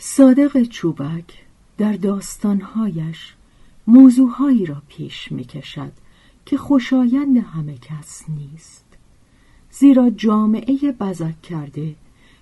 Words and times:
صادق 0.00 0.62
چوبک 0.62 1.44
در 1.78 1.92
داستانهایش 1.92 3.34
موضوعهایی 3.86 4.66
را 4.66 4.82
پیش 4.88 5.32
می 5.32 5.44
کشد 5.44 5.92
که 6.46 6.56
خوشایند 6.56 7.36
همه 7.36 7.78
کس 7.78 8.24
نیست. 8.28 8.84
زیرا 9.70 10.10
جامعه 10.10 10.92
بزک 10.92 11.42
کرده 11.42 11.94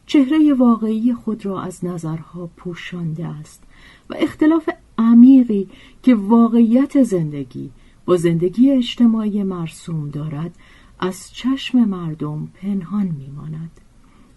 چهره 0.06 0.54
واقعی 0.54 1.14
خود 1.14 1.46
را 1.46 1.62
از 1.62 1.84
نظرها 1.84 2.50
پوشانده 2.56 3.26
است 3.26 3.62
و 4.10 4.14
اختلاف 4.18 4.68
عمیقی 4.98 5.68
که 6.02 6.14
واقعیت 6.14 7.02
زندگی 7.02 7.70
با 8.04 8.16
زندگی 8.16 8.70
اجتماعی 8.70 9.42
مرسوم 9.42 10.10
دارد 10.10 10.56
از 11.00 11.32
چشم 11.32 11.78
مردم 11.78 12.46
پنهان 12.46 13.06
میماند 13.06 13.80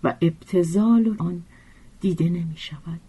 و 0.04 0.16
ابتزال 0.22 1.16
آن 1.20 1.44
دیده 2.02 2.30
نمی 2.30 2.58
شود 2.58 3.09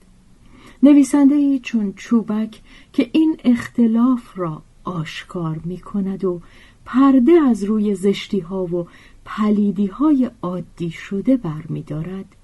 نویسنده 0.82 1.34
ای 1.34 1.58
چون 1.58 1.92
چوبک 1.96 2.60
که 2.92 3.10
این 3.12 3.36
اختلاف 3.44 4.38
را 4.38 4.62
آشکار 4.84 5.60
می 5.64 5.78
کند 5.78 6.24
و 6.24 6.40
پرده 6.84 7.32
از 7.32 7.64
روی 7.64 7.94
زشتی 7.94 8.40
ها 8.40 8.64
و 8.64 8.86
پلیدی 9.24 9.86
های 9.86 10.30
عادی 10.42 10.90
شده 10.90 11.36
برمیدارد 11.36 12.36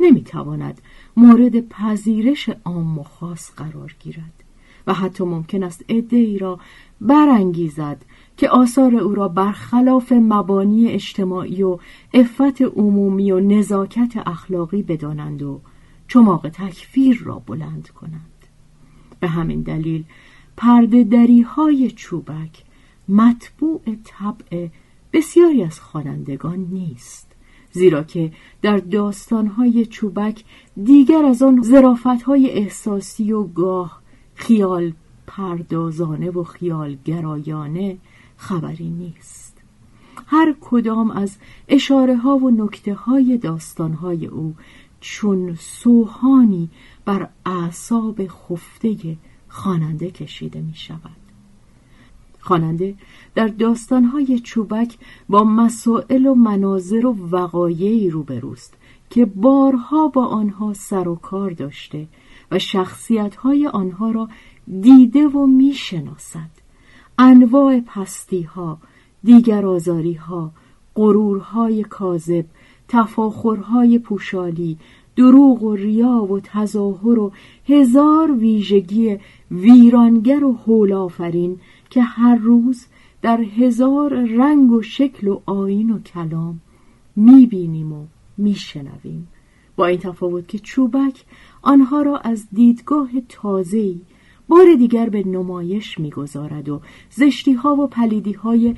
نمی‌تواند 0.00 0.80
مورد 1.16 1.68
پذیرش 1.68 2.50
عام 2.64 2.98
و 2.98 3.02
خاص 3.02 3.50
قرار 3.50 3.96
گیرد 4.00 4.44
و 4.86 4.94
حتی 4.94 5.24
ممکن 5.24 5.62
است 5.62 5.84
ای 5.88 6.38
را 6.38 6.58
برانگیزد 7.00 8.04
که 8.36 8.48
آثار 8.48 8.96
او 8.96 9.14
را 9.14 9.28
برخلاف 9.28 10.12
مبانی 10.12 10.88
اجتماعی 10.88 11.62
و 11.62 11.78
عفت 12.14 12.62
عمومی 12.62 13.32
و 13.32 13.40
نزاکت 13.40 14.12
اخلاقی 14.26 14.82
بدانند 14.82 15.42
و 15.42 15.60
چماق 16.10 16.48
تکفیر 16.48 17.22
را 17.24 17.38
بلند 17.38 17.88
کنند. 17.88 18.46
به 19.20 19.28
همین 19.28 19.62
دلیل 19.62 20.04
پرده 20.56 21.04
دری 21.04 21.42
های 21.42 21.90
چوبک 21.90 22.64
مطبوع 23.08 23.80
طبع 24.04 24.68
بسیاری 25.12 25.64
از 25.64 25.80
خوانندگان 25.80 26.58
نیست 26.58 27.26
زیرا 27.72 28.02
که 28.02 28.32
در 28.62 28.76
داستانهای 28.76 29.86
چوبک 29.86 30.44
دیگر 30.84 31.24
از 31.24 31.42
آن 31.42 31.64
های 32.26 32.50
احساسی 32.50 33.32
و 33.32 33.42
گاه 33.42 34.02
خیال 34.34 34.92
پردازانه 35.26 36.30
و 36.30 36.44
خیال 36.44 36.96
گرایانه 37.04 37.98
خبری 38.36 38.90
نیست. 38.90 39.56
هر 40.26 40.54
کدام 40.60 41.10
از 41.10 41.36
اشاره 41.68 42.16
ها 42.16 42.36
و 42.36 42.50
نکته 42.50 42.94
های 42.94 43.38
داستان 43.38 43.92
های 43.92 44.26
او 44.26 44.54
چون 45.00 45.54
سوهانی 45.54 46.68
بر 47.04 47.28
اعصاب 47.46 48.26
خفته 48.26 49.16
خواننده 49.48 50.10
کشیده 50.10 50.60
می 50.60 50.74
شود 50.74 51.16
خواننده 52.40 52.94
در 53.34 53.46
داستانهای 53.48 54.38
چوبک 54.38 54.98
با 55.28 55.44
مسائل 55.44 56.26
و 56.26 56.34
مناظر 56.34 57.06
و 57.06 57.16
وقایعی 57.30 58.10
روبروست 58.10 58.74
که 59.10 59.24
بارها 59.24 60.08
با 60.08 60.26
آنها 60.26 60.74
سر 60.74 61.08
و 61.08 61.14
کار 61.14 61.50
داشته 61.50 62.06
و 62.50 62.58
شخصیتهای 62.58 63.66
آنها 63.66 64.10
را 64.10 64.28
دیده 64.80 65.26
و 65.26 65.46
می‌شناسد. 65.46 66.50
انواع 67.18 67.80
پستی 67.80 68.42
ها 68.42 68.78
دیگر 69.24 69.66
آزاری 69.66 70.14
ها 70.14 70.52
غرورهای 70.94 71.84
کاذب 71.84 72.44
تفاخرهای 72.90 73.98
پوشالی 73.98 74.78
دروغ 75.16 75.62
و 75.62 75.74
ریا 75.74 76.26
و 76.30 76.40
تظاهر 76.40 77.18
و 77.18 77.32
هزار 77.68 78.32
ویژگی 78.32 79.18
ویرانگر 79.50 80.44
و 80.44 80.52
حول 80.52 80.92
آفرین 80.92 81.60
که 81.90 82.02
هر 82.02 82.36
روز 82.36 82.86
در 83.22 83.40
هزار 83.40 84.14
رنگ 84.14 84.72
و 84.72 84.82
شکل 84.82 85.28
و 85.28 85.40
آین 85.46 85.90
و 85.90 85.98
کلام 85.98 86.60
می‌بینیم 87.16 87.92
و 87.92 88.06
میشنویم. 88.38 89.28
با 89.76 89.86
این 89.86 89.98
تفاوت 89.98 90.48
که 90.48 90.58
چوبک 90.58 91.24
آنها 91.62 92.02
را 92.02 92.18
از 92.18 92.48
دیدگاه 92.52 93.10
تازه‌ای 93.28 94.00
بار 94.48 94.74
دیگر 94.78 95.08
به 95.08 95.28
نمایش 95.28 95.98
می‌گذارد 95.98 96.68
و 96.68 96.80
زشتی 97.10 97.52
ها 97.52 97.74
و 97.74 97.86
پلیدی 97.86 98.32
های 98.32 98.74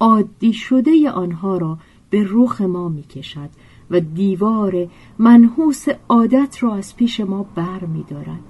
عادی 0.00 0.52
شده 0.52 1.10
آنها 1.10 1.56
را 1.56 1.78
به 2.10 2.26
رخ 2.30 2.60
ما 2.60 2.88
می‌کشد 2.88 3.50
و 3.90 4.00
دیوار 4.00 4.88
منحوس 5.18 5.86
عادت 6.08 6.62
را 6.62 6.74
از 6.74 6.96
پیش 6.96 7.20
ما 7.20 7.42
بر 7.42 7.84
می 7.84 8.02
دارد. 8.02 8.44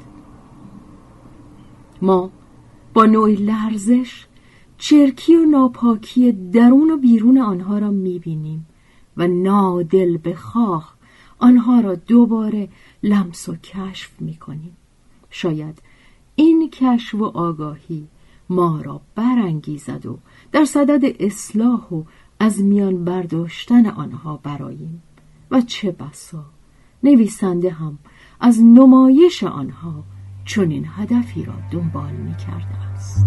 ما 2.03 2.31
با 2.95 3.06
نوعی 3.06 3.37
لرزش 3.37 4.27
چرکی 4.78 5.37
و 5.37 5.45
ناپاکی 5.45 6.33
درون 6.33 6.91
و 6.91 6.97
بیرون 6.97 7.39
آنها 7.39 7.78
را 7.78 7.91
می‌بینیم 7.91 8.66
و 9.16 9.28
نادل 9.28 10.16
به 10.16 10.34
خواه 10.34 10.97
آنها 11.39 11.81
را 11.81 11.95
دوباره 11.95 12.69
لمس 13.03 13.49
و 13.49 13.56
کشف 13.56 14.21
می‌کنیم 14.21 14.77
شاید 15.31 15.83
این 16.34 16.71
کشف 16.71 17.15
و 17.15 17.25
آگاهی 17.25 18.09
ما 18.49 18.81
را 18.81 19.00
برانگیزد 19.15 20.06
و 20.06 20.19
در 20.53 20.65
صدد 20.65 21.16
اصلاح 21.21 21.89
و 21.89 22.03
از 22.41 22.60
میان 22.60 23.04
برداشتن 23.04 23.86
آنها 23.86 24.36
براییم 24.36 25.02
و 25.50 25.60
چه 25.60 25.91
بسا! 25.91 26.44
نویسنده 27.02 27.70
هم 27.70 27.98
از 28.41 28.62
نمایش 28.62 29.44
آنها 29.44 30.04
چنین 30.44 30.86
هدفی 30.88 31.44
را 31.44 31.54
دنبال 31.70 32.12
می 32.12 32.36
کرده 32.36 32.76
است. 32.94 33.26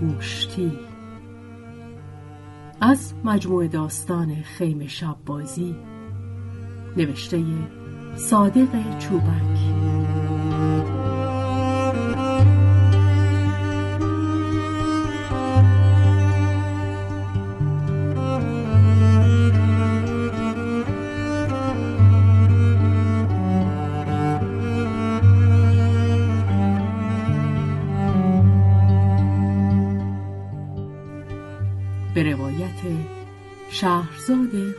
گوشتی. 0.00 0.78
از 2.80 3.14
مجموع 3.24 3.66
داستان 3.66 4.34
خیم 4.34 4.86
شب 4.86 5.16
بازی 5.26 5.76
نوشته 6.96 7.42
صادق 8.16 8.98
چوبک. 8.98 9.58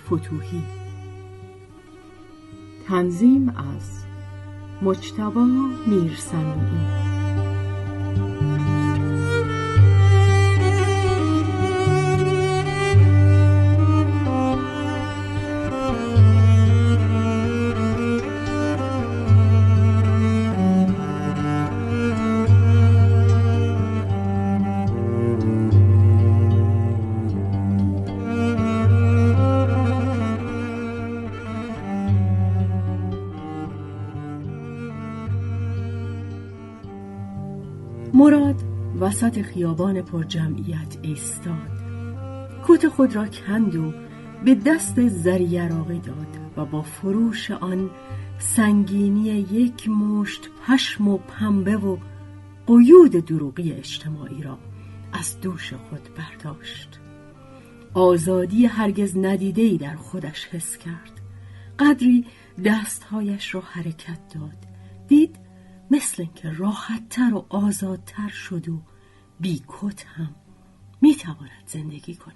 فتوهی 0.09 0.63
تنظیم 2.88 3.50
از 3.50 4.03
مجتبا 4.81 5.45
میرسنوی 5.88 7.08
وسط 39.09 39.41
خیابان 39.41 40.01
پر 40.01 40.23
جمعیت 40.23 40.97
ایستاد. 41.01 41.71
کت 42.67 42.88
خود 42.88 43.15
را 43.15 43.27
کند 43.27 43.75
و 43.75 43.94
به 44.45 44.56
دست 44.56 45.07
زریراقی 45.07 46.00
داد 46.00 46.38
و 46.57 46.65
با 46.65 46.81
فروش 46.81 47.51
آن 47.51 47.89
سنگینی 48.39 49.29
یک 49.29 49.89
مشت 49.89 50.50
پشم 50.67 51.07
و 51.07 51.17
پنبه 51.17 51.77
و 51.77 51.97
قیود 52.67 53.11
دروغی 53.11 53.71
اجتماعی 53.71 54.44
را 54.44 54.57
از 55.13 55.41
دوش 55.41 55.73
خود 55.73 56.09
برداشت. 56.17 57.00
آزادی 57.94 58.65
هرگز 58.65 59.17
ندیدهی 59.17 59.77
در 59.77 59.95
خودش 59.95 60.45
حس 60.45 60.77
کرد. 60.77 61.21
قدری 61.79 62.25
دستهایش 62.65 63.56
را 63.56 63.61
حرکت 63.61 64.19
داد. 64.33 64.67
دید 65.07 65.35
مثل 65.91 66.23
اینکه 66.23 66.51
راحتتر 66.51 67.33
و 67.33 67.45
آزادتر 67.50 68.29
شد 68.29 68.69
و 68.69 68.81
بیکت 69.39 70.06
هم 70.06 70.36
می‌تواند 71.01 71.63
زندگی 71.68 72.15
کند. 72.15 72.36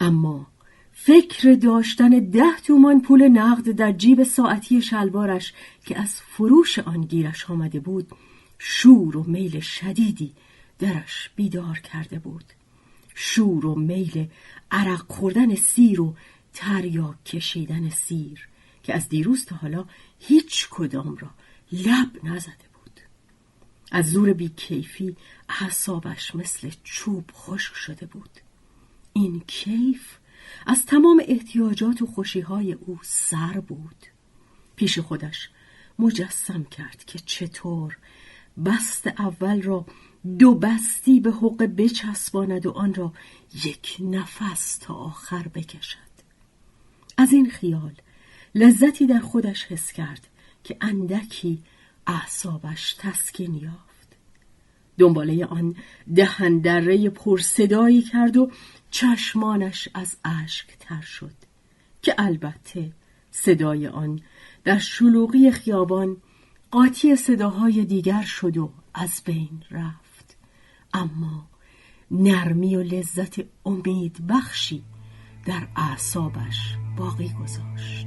اما 0.00 0.46
فکر 0.92 1.52
داشتن 1.52 2.08
ده 2.08 2.56
تومان 2.66 3.02
پول 3.02 3.28
نقد 3.28 3.70
در 3.70 3.92
جیب 3.92 4.22
ساعتی 4.22 4.82
شلوارش 4.82 5.52
که 5.84 5.98
از 6.00 6.20
فروش 6.20 6.78
آن 6.78 7.00
گیرش 7.00 7.50
آمده 7.50 7.80
بود 7.80 8.12
شور 8.58 9.16
و 9.16 9.24
میل 9.24 9.60
شدیدی 9.60 10.32
درش 10.78 11.30
بیدار 11.36 11.78
کرده 11.78 12.18
بود. 12.18 12.44
شور 13.14 13.66
و 13.66 13.74
میل 13.74 14.28
عرق 14.70 15.12
خوردن 15.12 15.54
سیر 15.54 16.00
و 16.00 16.14
تریاک 16.52 17.24
کشیدن 17.24 17.88
سیر 17.88 18.48
که 18.82 18.94
از 18.94 19.08
دیروز 19.08 19.44
تا 19.44 19.56
حالا 19.56 19.84
هیچ 20.18 20.68
کدام 20.70 21.16
را 21.16 21.30
لب 21.72 22.24
نزده 22.24 22.67
از 23.92 24.10
زور 24.10 24.32
بیکیفی 24.32 25.16
اعصابش 25.48 26.34
مثل 26.34 26.70
چوب 26.84 27.30
خشک 27.34 27.74
شده 27.74 28.06
بود. 28.06 28.30
این 29.12 29.42
کیف 29.46 30.18
از 30.66 30.86
تمام 30.86 31.22
احتیاجات 31.26 32.02
و 32.02 32.06
خوشیهای 32.06 32.72
او 32.72 32.98
سر 33.02 33.60
بود. 33.60 34.06
پیش 34.76 34.98
خودش 34.98 35.50
مجسم 35.98 36.64
کرد 36.64 37.04
که 37.04 37.18
چطور 37.18 37.96
بست 38.64 39.06
اول 39.06 39.62
را 39.62 39.86
دو 40.38 40.54
بستی 40.54 41.20
به 41.20 41.30
حق 41.30 41.62
بچسباند 41.62 42.66
و 42.66 42.70
آن 42.70 42.94
را 42.94 43.12
یک 43.64 43.96
نفس 44.00 44.78
تا 44.78 44.94
آخر 44.94 45.48
بکشد. 45.48 45.98
از 47.16 47.32
این 47.32 47.50
خیال 47.50 47.92
لذتی 48.54 49.06
در 49.06 49.20
خودش 49.20 49.64
حس 49.64 49.92
کرد 49.92 50.28
که 50.64 50.76
اندکی 50.80 51.62
اعصابش 52.08 52.94
تسکین 52.98 53.54
یافت. 53.54 54.16
دنباله 54.98 55.46
آن 55.46 55.76
دهن 56.14 56.58
دره 56.58 57.10
پر 57.10 57.38
صدایی 57.38 58.02
کرد 58.02 58.36
و 58.36 58.50
چشمانش 58.90 59.88
از 59.94 60.16
اشک 60.24 60.66
تر 60.80 61.00
شد 61.00 61.34
که 62.02 62.14
البته 62.18 62.92
صدای 63.30 63.86
آن 63.86 64.20
در 64.64 64.78
شلوغی 64.78 65.50
خیابان 65.50 66.16
قاطی 66.70 67.16
صداهای 67.16 67.84
دیگر 67.84 68.22
شد 68.22 68.56
و 68.56 68.72
از 68.94 69.22
بین 69.24 69.62
رفت. 69.70 70.36
اما 70.94 71.48
نرمی 72.10 72.76
و 72.76 72.82
لذت 72.82 73.40
امید 73.66 74.26
بخشی 74.26 74.84
در 75.46 75.68
اعصابش 75.76 76.76
باقی 76.96 77.28
گذاشت. 77.42 78.06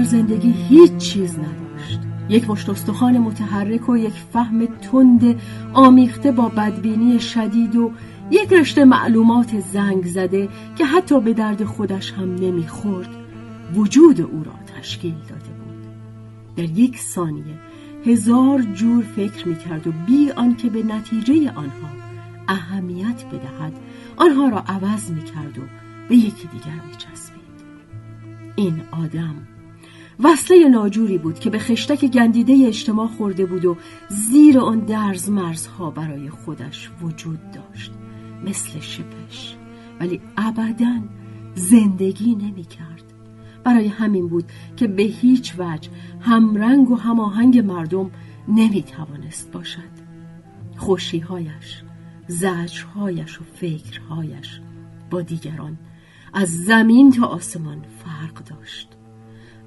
در 0.00 0.06
زندگی 0.06 0.52
هیچ 0.52 0.96
چیز 0.96 1.38
نداشت. 1.38 2.00
یک 2.28 2.50
مشت 2.50 2.68
استخوان 2.68 3.18
متحرک 3.18 3.88
و 3.88 3.96
یک 3.96 4.12
فهم 4.32 4.66
تند 4.66 5.40
آمیخته 5.72 6.32
با 6.32 6.48
بدبینی 6.48 7.20
شدید 7.20 7.76
و 7.76 7.92
یک 8.30 8.52
رشته 8.52 8.84
معلومات 8.84 9.60
زنگ 9.60 10.06
زده 10.06 10.48
که 10.76 10.84
حتی 10.84 11.20
به 11.20 11.32
درد 11.34 11.64
خودش 11.64 12.12
هم 12.12 12.34
نمی‌خورد. 12.34 13.08
وجود 13.74 14.20
او 14.20 14.44
را 14.44 14.52
تشکیل 14.78 15.14
داده 15.28 15.50
بود. 15.64 15.86
در 16.56 16.78
یک 16.78 16.98
ثانیه 16.98 17.58
هزار 18.06 18.62
جور 18.62 19.04
فکر 19.04 19.48
می‌کرد 19.48 19.86
و 19.86 19.92
بی 20.06 20.30
آنکه 20.30 20.70
به 20.70 20.82
نتیجه 20.82 21.50
آنها 21.50 21.90
اهمیت 22.48 23.24
بدهد 23.24 23.72
آنها 24.16 24.48
را 24.48 24.58
عوض 24.58 25.10
می‌کرد 25.10 25.58
و 25.58 25.62
به 26.08 26.16
یکی 26.16 26.48
دیگر 26.48 26.80
میچسبید. 26.88 27.40
این 28.56 28.80
آدم 28.92 29.34
وصله 30.22 30.68
ناجوری 30.68 31.18
بود 31.18 31.38
که 31.38 31.50
به 31.50 31.58
خشتک 31.58 32.04
گندیده 32.04 32.66
اجتماع 32.66 33.06
خورده 33.06 33.46
بود 33.46 33.64
و 33.64 33.76
زیر 34.08 34.58
آن 34.58 34.80
درز 34.80 35.30
مرزها 35.30 35.90
برای 35.90 36.30
خودش 36.30 36.90
وجود 37.02 37.50
داشت. 37.50 37.92
مثل 38.44 38.80
شپش 38.80 39.56
ولی 40.00 40.20
ابدا 40.36 41.00
زندگی 41.54 42.34
نمی 42.34 42.64
کرد. 42.64 43.04
برای 43.64 43.88
همین 43.88 44.28
بود 44.28 44.44
که 44.76 44.86
به 44.86 45.02
هیچ 45.02 45.54
وجه 45.58 45.90
همرنگ 46.20 46.90
و 46.90 46.96
هماهنگ 46.96 47.58
مردم 47.58 48.10
نمی 48.48 48.82
توانست 48.82 49.52
باشد. 49.52 50.00
خوشیهایش 50.76 51.82
زجرهایش 52.26 53.40
و 53.40 53.44
فکرهایش 53.44 54.60
با 55.10 55.22
دیگران 55.22 55.78
از 56.32 56.64
زمین 56.64 57.10
تا 57.12 57.26
آسمان 57.26 57.84
فرق 58.04 58.44
داشت. 58.44 58.99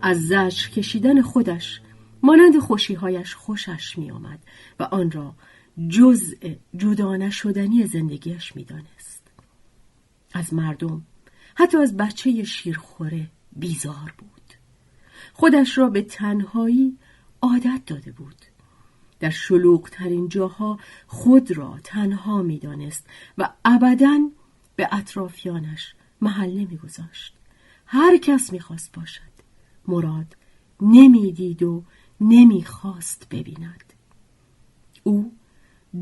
از 0.05 0.27
زجر 0.27 0.69
کشیدن 0.69 1.21
خودش 1.21 1.81
مانند 2.23 2.59
خوشیهایش 2.59 3.35
خوشش 3.35 3.97
می 3.97 4.11
آمد 4.11 4.39
و 4.79 4.83
آن 4.83 5.11
را 5.11 5.35
جزء 5.87 6.35
جدا 6.77 7.15
نشدنی 7.15 7.85
زندگیش 7.85 8.55
می 8.55 8.63
دانست. 8.63 9.31
از 10.33 10.53
مردم 10.53 11.05
حتی 11.55 11.77
از 11.77 11.97
بچه 11.97 12.43
شیرخوره 12.43 13.27
بیزار 13.55 14.13
بود. 14.17 14.53
خودش 15.33 15.77
را 15.77 15.89
به 15.89 16.01
تنهایی 16.01 16.97
عادت 17.41 17.81
داده 17.85 18.11
بود. 18.11 18.45
در 19.19 19.29
شلوغترین 19.29 20.29
جاها 20.29 20.79
خود 21.07 21.51
را 21.51 21.79
تنها 21.83 22.41
می 22.41 22.59
دانست 22.59 23.07
و 23.37 23.49
ابدا 23.65 24.29
به 24.75 24.89
اطرافیانش 24.91 25.95
محل 26.21 26.49
نمیگذاشت. 26.49 27.33
هر 27.85 28.17
کس 28.17 28.53
می‌خواست 28.53 28.91
باشد. 28.91 29.32
مراد 29.87 30.35
نمی‌دید 30.81 31.63
و 31.63 31.83
نمی‌خواست 32.21 33.27
ببیند. 33.31 33.93
او 35.03 35.31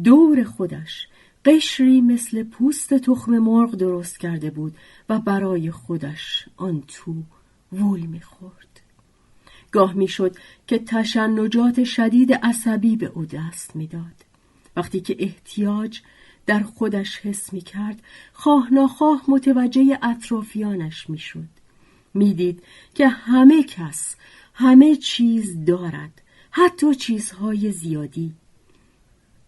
دور 0.03 0.43
خودش 0.43 1.07
قشری 1.45 2.01
مثل 2.01 2.43
پوست 2.43 2.93
تخم 2.93 3.37
مرغ 3.37 3.75
درست 3.75 4.19
کرده 4.19 4.49
بود 4.49 4.75
و 5.09 5.19
برای 5.19 5.71
خودش 5.71 6.45
آن 6.57 6.83
تو 6.87 7.15
وول 7.71 7.99
می‌خورد. 7.99 8.81
گاه 9.71 9.93
می‌شد 9.93 10.35
که 10.67 10.79
تشنجات 10.79 11.83
شدید 11.83 12.33
عصبی 12.33 12.95
به 12.95 13.05
او 13.05 13.25
دست 13.25 13.75
می‌داد. 13.75 14.25
وقتی 14.75 15.01
که 15.01 15.15
احتیاج 15.19 16.01
در 16.45 16.59
خودش 16.59 17.17
حس 17.17 17.53
می 17.53 17.61
کرد 17.61 18.03
خواه 18.33 18.73
ناخواه 18.73 19.23
متوجه 19.27 19.99
اطرافیانش 20.01 21.09
می 21.09 21.17
شد 22.11 22.19
می 22.19 22.33
دید 22.33 22.63
که 22.93 23.07
همه 23.07 23.63
کس 23.63 24.15
همه 24.53 24.95
چیز 24.95 25.65
دارد 25.65 26.21
حتی 26.51 26.95
چیزهای 26.95 27.71
زیادی 27.71 28.33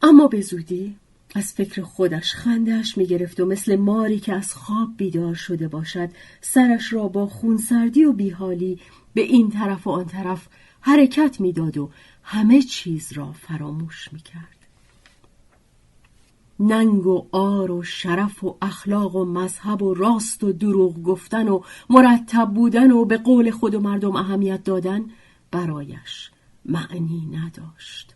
اما 0.01 0.27
به 0.27 0.41
زودی 0.41 0.95
از 1.35 1.53
فکر 1.53 1.81
خودش 1.81 2.33
خندش 2.33 2.97
می 2.97 3.05
گرفت 3.05 3.39
و 3.39 3.45
مثل 3.45 3.75
ماری 3.75 4.19
که 4.19 4.33
از 4.33 4.53
خواب 4.53 4.89
بیدار 4.97 5.35
شده 5.35 5.67
باشد 5.67 6.09
سرش 6.41 6.93
را 6.93 7.07
با 7.07 7.27
خونسردی 7.27 8.05
و 8.05 8.13
بیحالی 8.13 8.79
به 9.13 9.21
این 9.21 9.49
طرف 9.49 9.87
و 9.87 9.89
آن 9.89 10.05
طرف 10.05 10.47
حرکت 10.81 11.41
می‌داد 11.41 11.77
و 11.77 11.89
همه 12.23 12.61
چیز 12.61 13.13
را 13.13 13.31
فراموش 13.31 14.09
می 14.13 14.19
کرد. 14.19 14.62
ننگ 16.59 17.07
و 17.07 17.27
آر 17.31 17.71
و 17.71 17.83
شرف 17.83 18.43
و 18.43 18.57
اخلاق 18.61 19.15
و 19.15 19.25
مذهب 19.25 19.81
و 19.81 19.93
راست 19.93 20.43
و 20.43 20.51
دروغ 20.51 21.03
گفتن 21.03 21.47
و 21.47 21.61
مرتب 21.89 22.53
بودن 22.53 22.91
و 22.91 23.05
به 23.05 23.17
قول 23.17 23.51
خود 23.51 23.75
و 23.75 23.79
مردم 23.79 24.15
اهمیت 24.15 24.63
دادن 24.63 25.05
برایش 25.51 26.31
معنی 26.65 27.29
نداشت 27.31 28.15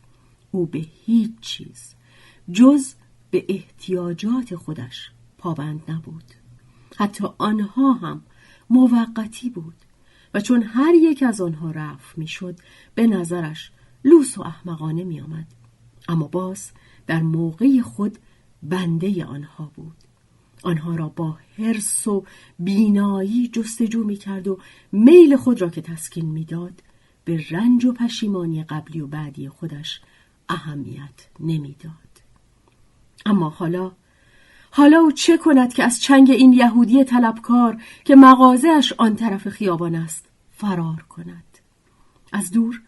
او 0.52 0.66
به 0.66 0.80
هیچ 1.06 1.32
چیز 1.42 1.96
جز 2.52 2.94
به 3.32 3.46
احتیاجات 3.50 4.56
خودش 4.56 5.12
پابند 5.38 5.82
نبود 5.88 6.24
حتی 6.98 7.28
آنها 7.38 7.94
هم 7.94 8.22
موقتی 8.70 9.50
بود 9.50 9.76
و 10.34 10.42
چون 10.42 10.64
هر 10.64 10.94
یک 10.94 11.24
از 11.24 11.42
آنها 11.42 11.72
رفت 11.72 12.18
می‌شد 12.18 12.60
به 12.96 13.08
نظرش 13.08 13.72
لوس 14.06 14.38
و 14.38 14.42
احمقانه 14.42 15.04
می 15.04 15.22
آمد. 15.22 15.48
اما 16.10 16.28
باز 16.28 16.72
در 17.08 17.22
موقع 17.22 17.82
خود 17.82 18.18
بنده 18.64 19.26
آنها 19.26 19.72
بود. 19.76 19.96
آنها 20.64 20.96
را 20.96 21.10
با 21.10 21.38
حرس 21.58 22.08
و 22.08 22.26
بینایی 22.60 23.48
جستجو 23.48 24.04
می 24.04 24.16
کرد 24.16 24.48
و 24.48 24.60
میل 24.92 25.36
خود 25.36 25.62
را 25.62 25.70
که 25.70 25.82
تسکین 25.82 26.26
می‌داد 26.26 26.84
به 27.26 27.46
رنج 27.50 27.86
و 27.86 27.94
پشیمانی 27.94 28.64
قبلی 28.64 29.02
و 29.02 29.08
بعدی 29.08 29.50
خودش 29.50 30.02
اهمیت 30.50 31.28
نمی‌داد. 31.40 31.94
اما 33.26 33.50
حالا 33.50 33.92
حالا 34.72 35.00
او 35.00 35.12
چه 35.12 35.38
کند 35.38 35.74
که 35.74 35.84
از 35.84 36.02
چنگ 36.02 36.32
این 36.32 36.54
یهودی 36.54 37.04
طلبکار 37.04 37.82
که 38.06 38.16
مغازهش 38.16 38.94
آن 38.98 39.16
طرف 39.16 39.50
خیابان 39.50 39.96
است 39.96 40.26
فرار 40.52 41.06
کند؟ 41.10 41.44
از 42.34 42.52
دور 42.52 42.82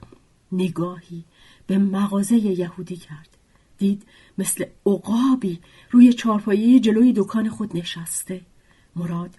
نگاهی 0.52 1.26
به 1.68 1.78
مغازه 1.78 2.36
یهودی 2.36 2.96
کرد. 2.96 3.38
دید 3.80 4.04
مثل 4.38 4.66
عقابی 4.86 5.60
روی 5.92 6.14
چارپایه 6.14 6.80
جلوی 6.80 7.14
دکان 7.14 7.50
خود 7.50 7.78
نشسته. 7.78 8.42
مراد 8.96 9.36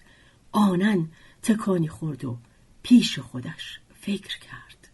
آنن 0.51 1.07
تکانی 1.41 1.87
خورد 1.87 2.25
و 2.25 2.37
پیش 2.83 3.19
خودش 3.19 3.79
فکر 4.01 4.39
کرد. 4.39 4.89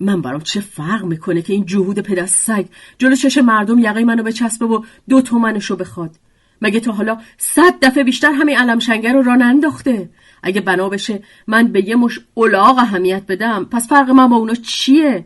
من 0.00 0.22
برام 0.22 0.40
چه 0.40 0.60
فرق 0.60 1.04
می‌کنه 1.04 1.42
که 1.42 1.52
این 1.52 1.66
جهود 1.66 1.98
پدر 1.98 2.26
سگ 2.26 2.66
جلو 2.98 3.16
چش 3.16 3.38
مردم 3.38 3.78
یقه 3.78 4.04
منو 4.04 4.22
بچسبه 4.22 4.66
و 4.66 4.84
دو 5.08 5.20
تومنشو 5.20 5.76
بخواد؟ 5.76 6.16
مگه 6.62 6.80
تا 6.80 6.92
حالا 6.92 7.18
صد 7.38 7.74
دفعه 7.82 8.04
بیشتر 8.04 8.32
همین 8.32 8.58
علم 8.58 8.78
شنگر 8.78 9.12
رو 9.12 9.22
را 9.22 9.34
ننداخته؟ 9.34 10.10
اگه 10.42 10.60
بنا 10.60 10.88
بشه 10.88 11.22
من 11.46 11.68
به 11.72 11.88
یه 11.88 11.96
مش 11.96 12.20
الاغ 12.36 12.78
اهمیت 12.78 13.26
بدم 13.26 13.64
پس 13.64 13.88
فرق 13.88 14.10
من 14.10 14.28
با 14.28 14.36
اونا 14.36 14.54
چیه؟ 14.54 15.24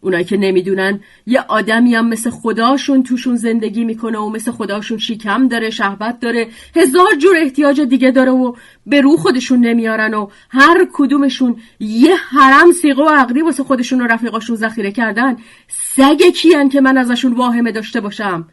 اونایی 0.00 0.24
که 0.24 0.36
نمی‌دونن 0.36 1.00
یه 1.26 1.40
آدمی 1.40 1.94
هم 1.94 2.08
مثل 2.08 2.30
خداشون 2.30 3.02
توشون 3.02 3.36
زندگی 3.36 3.84
می‌کنه 3.84 4.18
و 4.18 4.28
مثل 4.28 4.50
خداشون 4.50 4.98
شیکم 4.98 5.48
داره 5.48 5.70
شهوت 5.70 6.20
داره 6.20 6.48
هزار 6.76 7.14
جور 7.18 7.36
احتیاج 7.36 7.80
دیگه 7.80 8.10
داره 8.10 8.30
و 8.30 8.54
به 8.86 9.00
رو 9.00 9.16
خودشون 9.16 9.60
نمیارن 9.60 10.14
و 10.14 10.28
هر 10.50 10.88
کدومشون 10.92 11.56
یه 11.80 12.16
حرم 12.16 12.72
سیغه 12.72 13.02
و 13.02 13.08
عقدی 13.08 13.42
واسه 13.42 13.62
خودشون 13.62 14.00
و 14.00 14.06
رفیقاشون 14.06 14.56
ذخیره 14.56 14.92
کردن. 14.92 15.36
سگ 15.68 16.22
کیان 16.22 16.68
که 16.68 16.80
من 16.80 16.98
ازشون 16.98 17.32
واهمه 17.32 17.72
داشته 17.72 18.00
باشم؟ 18.00 18.48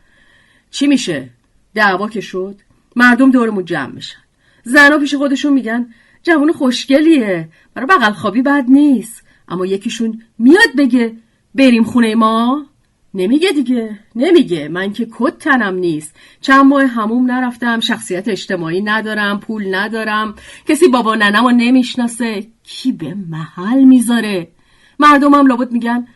چی 0.72 0.88
میشه؟ 0.88 1.30
دعوا 1.74 2.10
که 2.10 2.22
شد 2.22 2.56
مردم 2.96 3.32
دورمون 3.32 3.66
جمع 3.66 3.92
میشن. 3.92 4.18
زنها 4.64 4.98
پیش 4.98 5.16
خودشون 5.16 5.54
میگن 5.54 5.88
جوون 6.24 6.52
خوشگلیه 6.52 7.50
برای 7.74 7.88
بغل 7.88 8.12
خوابی 8.12 8.42
بد 8.42 8.66
نیست. 8.68 9.24
اما 9.48 9.66
یکیشون 9.66 10.22
میاد 10.40 10.76
بگه 10.78 11.16
بریم 11.56 11.84
خونه 11.84 12.16
ما؟ 12.16 12.66
نمیگه 13.14 13.50
دیگه 13.52 14.00
نمیگه. 14.16 14.68
من 14.68 14.94
که 14.94 15.08
کت 15.12 15.38
تنم 15.38 15.76
نیست. 15.76 16.16
چند 16.42 16.66
ماه 16.66 16.86
هموم 16.86 17.32
نرفتم 17.32 17.80
شخصیت 17.80 18.28
اجتماعی 18.28 18.82
ندارم 18.82 19.40
پول 19.40 19.76
ندارم. 19.76 20.36
کسی 20.68 20.88
بابا 20.88 21.16
ننمو 21.16 21.52
نمی‌شناسه. 21.52 22.48
کی 22.64 22.92
به 22.92 23.14
محل 23.30 23.84
می‌ذاره؟ 23.84 24.48
مردمم 25.00 25.48
لابد 25.48 25.72
میگن 25.72 26.08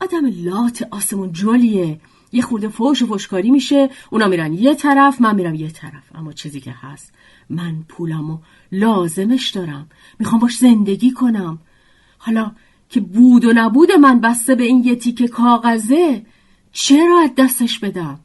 آدم 0.00 0.26
لات 0.44 0.88
آسمون 0.90 1.32
جلیه. 1.32 2.00
یه 2.32 2.42
خورده 2.42 2.68
فوش 2.68 3.02
و 3.02 3.06
فوشکاری 3.06 3.50
میشه. 3.50 3.90
اونا 4.10 4.26
میرن 4.26 4.52
یه 4.52 4.74
طرف 4.74 5.20
من 5.20 5.34
میرم 5.34 5.54
یه 5.54 5.70
طرف. 5.70 6.02
اما 6.14 6.32
چیزی 6.32 6.60
که 6.60 6.74
هست 6.80 7.12
من 7.50 7.74
پولمو 7.88 8.38
لازمش 8.72 9.50
دارم. 9.50 9.88
می‌خوام 10.18 10.40
باش 10.40 10.56
زندگی 10.56 11.10
کنم. 11.10 11.58
حالا 12.18 12.52
که 12.88 13.00
بود 13.00 13.44
و 13.44 13.52
نبود 13.52 13.92
من 13.92 14.20
بسته 14.20 14.54
به 14.54 14.64
این 14.64 14.84
یه 14.84 14.96
تیکه 14.96 15.28
کاغذه 15.28 16.26
چرا 16.72 17.20
از 17.24 17.30
دستش 17.38 17.78
بدم؟ 17.78 18.20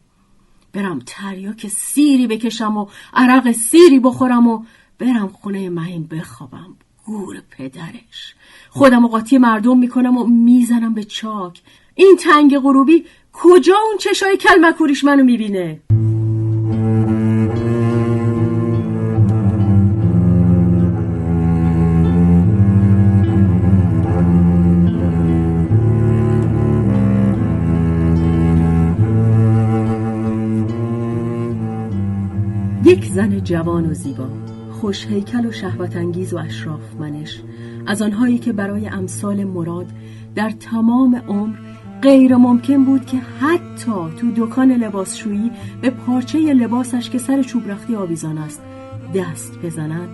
برم 0.73 0.99
تریاک 1.05 1.67
سیری 1.67 2.27
بکشم 2.27 2.77
و 2.77 2.87
عرق 3.13 3.51
سیری 3.51 3.99
بخورم 3.99 4.47
و 4.47 4.63
برم 4.99 5.27
خونه 5.27 5.69
مهین 5.69 6.07
بخوابم 6.07 6.75
گور 7.05 7.41
پدرش. 7.49 8.35
خودم 8.69 9.05
و 9.05 9.07
قاطی 9.07 9.37
مردم 9.37 9.77
می‌کنم 9.77 10.17
و 10.17 10.23
می‌زنم 10.23 10.93
به 10.93 11.03
چاک. 11.03 11.61
این 11.95 12.17
تنگ 12.19 12.57
غروبی 12.57 13.05
کجا 13.33 13.75
اون 13.87 13.97
چشای 13.97 14.37
کلمکوریش 14.37 15.03
منو 15.03 15.23
می‌بینه؟ 15.23 15.81
جوان 33.43 33.89
و 33.89 33.93
زیبا 33.93 34.27
خوش 34.71 35.07
هیکل 35.07 35.45
و 35.45 35.51
شهوت 35.51 35.95
انگیز 35.95 36.33
و 36.33 36.37
اشراف 36.37 36.95
منش 36.99 37.41
از 37.85 38.01
آنهایی 38.01 38.37
که 38.37 38.53
برای 38.53 38.87
امثال 38.87 39.43
مراد 39.43 39.87
در 40.35 40.49
تمام 40.49 41.15
عمر 41.15 41.57
غیر 42.01 42.35
ممکن 42.35 42.85
بود 42.85 43.05
که 43.05 43.17
حتی 43.17 44.15
تو 44.17 44.31
دکان 44.37 44.71
لباسشویی 44.71 45.51
به 45.81 45.89
پارچه 45.89 46.53
لباسش 46.53 47.09
که 47.09 47.17
سر 47.17 47.43
چوب 47.43 47.71
رختی 47.71 47.95
آویزان 47.95 48.37
است 48.37 48.61
دست 49.15 49.59
بزند 49.59 50.09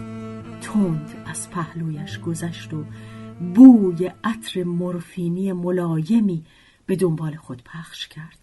تند 0.61 1.09
از 1.25 1.49
پهلویش 1.49 2.19
گذشت 2.19 2.73
و 2.73 2.83
بوی 3.55 4.11
عطر 4.23 4.63
مرفینی 4.63 5.51
ملایمی 5.51 6.43
به 6.85 6.95
دنبال 6.95 7.35
خود 7.35 7.61
پخش 7.65 8.07
کرد. 8.07 8.37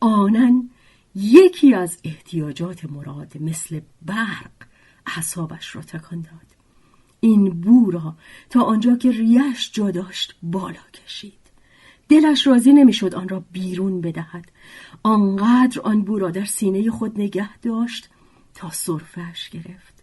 آنن 0.00 0.70
یکی 1.16 1.74
از 1.74 1.98
احتیاجات 2.04 2.84
مراد 2.84 3.42
مثل 3.42 3.80
برق 4.02 4.50
اعصابش 5.06 5.76
را 5.76 5.82
تکان 5.82 6.20
داد. 6.20 6.56
این 7.20 7.60
بو 7.60 7.90
را 7.90 8.16
تا 8.50 8.62
آنجا 8.62 8.96
که 8.96 9.10
ریش 9.10 9.72
جا 9.72 9.90
داشت 9.90 10.36
بالا 10.42 10.80
کشید. 10.94 11.32
دلش 12.08 12.46
راضی 12.46 12.72
نمی‌شد 12.72 13.14
آن 13.14 13.28
را 13.28 13.44
بیرون 13.52 14.00
بدهد. 14.00 14.52
آنقدر 15.02 15.80
آن 15.80 16.02
بو 16.02 16.18
را 16.18 16.30
در 16.30 16.44
سینه 16.44 16.90
خود 16.90 17.20
نگه 17.20 17.58
داشت 17.58 18.08
تا 18.54 18.70
صرفش 18.70 19.48
گرفت. 19.48 20.02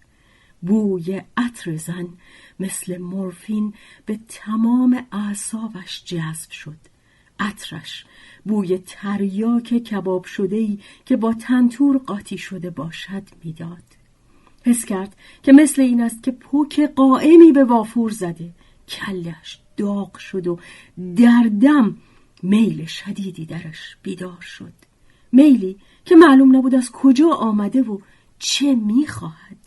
بوی 0.62 1.22
عطر 1.38 1.75
زن 1.75 2.08
مثل 2.60 2.98
مورفین 2.98 3.74
به 4.05 4.20
تمام 4.27 5.05
اعصابش 5.12 6.03
جذب 6.05 6.51
شد. 6.51 6.92
عطرش. 7.39 8.05
بوی 8.45 8.77
تریاک 8.77 9.77
کباب 9.77 10.25
شده 10.25 10.55
ای 10.55 10.79
که 11.05 11.17
با 11.17 11.33
تنتور 11.33 11.97
قاطی 11.97 12.37
شده 12.37 12.69
باشد 12.69 13.23
می‌داد. 13.43 13.83
حس 14.65 14.85
کرد 14.85 15.15
که 15.43 15.51
مثل 15.51 15.81
این 15.81 16.01
است 16.01 16.23
که 16.23 16.31
پوک 16.31 16.79
قائمی 16.95 17.51
به 17.51 17.63
وافور 17.63 18.11
زده. 18.11 18.53
کلش 18.87 19.59
داغ 19.77 20.17
شد 20.17 20.47
و 20.47 20.59
در 21.15 21.49
دم 21.61 21.97
میل 22.43 22.85
شدیدی 22.85 23.45
درش 23.45 23.97
بیدار 24.03 24.41
شد. 24.41 24.73
میلی 25.31 25.77
که 26.05 26.15
معلوم 26.15 26.55
نبود 26.55 26.75
از 26.75 26.91
کجا 26.91 27.29
آمده 27.29 27.81
و 27.81 27.99
چه 28.39 28.75
می‌خواهد. 28.75 29.57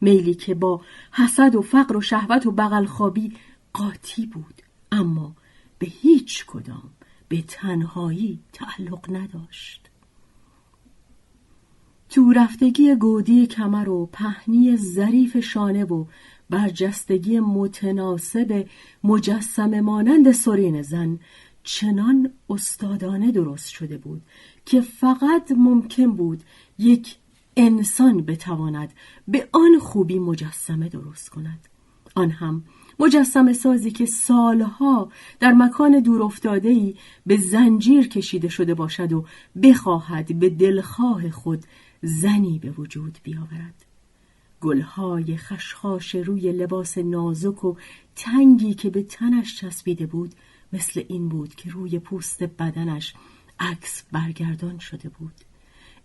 میلی 0.00 0.34
که 0.34 0.54
با 0.54 0.80
حسد 1.12 1.54
و 1.54 1.62
فقر 1.62 1.96
و 1.96 2.00
شهوت 2.00 2.46
و 2.46 2.50
بغل 2.50 2.86
خوابی 2.86 3.32
قاطی 3.72 4.26
بود. 4.26 4.62
اما 4.92 5.36
به 5.78 5.86
هیچ 5.86 6.44
کدام 6.46 6.90
به 7.34 7.42
تنهایی 7.42 8.40
تعلق 8.52 9.16
نداشت. 9.16 9.90
تو 12.08 12.32
رفتگی 12.32 12.94
گودی 12.94 13.46
کمر 13.46 13.88
و 13.88 14.06
پهنی 14.06 14.76
ظریف 14.76 15.40
شانه 15.40 15.84
و 15.84 16.04
برجستگی 16.50 17.40
متناسب 17.40 18.66
مجسم 19.04 19.80
مانند 19.80 20.32
سرین 20.32 20.82
زن 20.82 21.18
چنان 21.62 22.32
استادانه 22.50 23.32
درست 23.32 23.68
شده 23.68 23.98
بود 23.98 24.22
که 24.66 24.80
فقط 24.80 25.52
ممکن 25.56 26.12
بود 26.12 26.42
یک 26.78 27.16
انسان 27.56 28.22
بتواند 28.22 28.92
به 29.28 29.48
آن 29.52 29.78
خوبی 29.80 30.18
مجسمه 30.18 30.88
درست 30.88 31.28
کند. 31.30 31.68
آن 32.14 32.30
هم 32.30 32.64
مجسم 32.98 33.52
سازی 33.52 33.90
که 33.90 34.06
سالها 34.06 35.08
در 35.40 35.52
مکان 35.52 36.00
دور 36.00 36.22
به 37.26 37.36
زنجیر 37.36 38.08
کشیده 38.08 38.48
شده 38.48 38.74
باشد 38.74 39.12
و 39.12 39.24
بخواهد 39.62 40.38
به 40.38 40.50
دلخواه 40.50 41.30
خود 41.30 41.64
زنی 42.02 42.58
به 42.58 42.70
وجود 42.70 43.18
بیاورد. 43.22 43.84
گلهای 44.60 45.36
خشخاش 45.36 46.14
روی 46.14 46.52
لباس 46.52 46.98
نازک 46.98 47.64
و 47.64 47.74
تنگی 48.16 48.74
که 48.74 48.90
به 48.90 49.02
تنش 49.02 49.56
چسبیده 49.56 50.06
بود 50.06 50.34
مثل 50.72 51.04
این 51.08 51.28
بود 51.28 51.54
که 51.54 51.70
روی 51.70 51.98
پوست 51.98 52.42
بدنش 52.42 53.14
عکس 53.60 54.04
برگردان 54.12 54.78
شده 54.78 55.08
بود. 55.08 55.32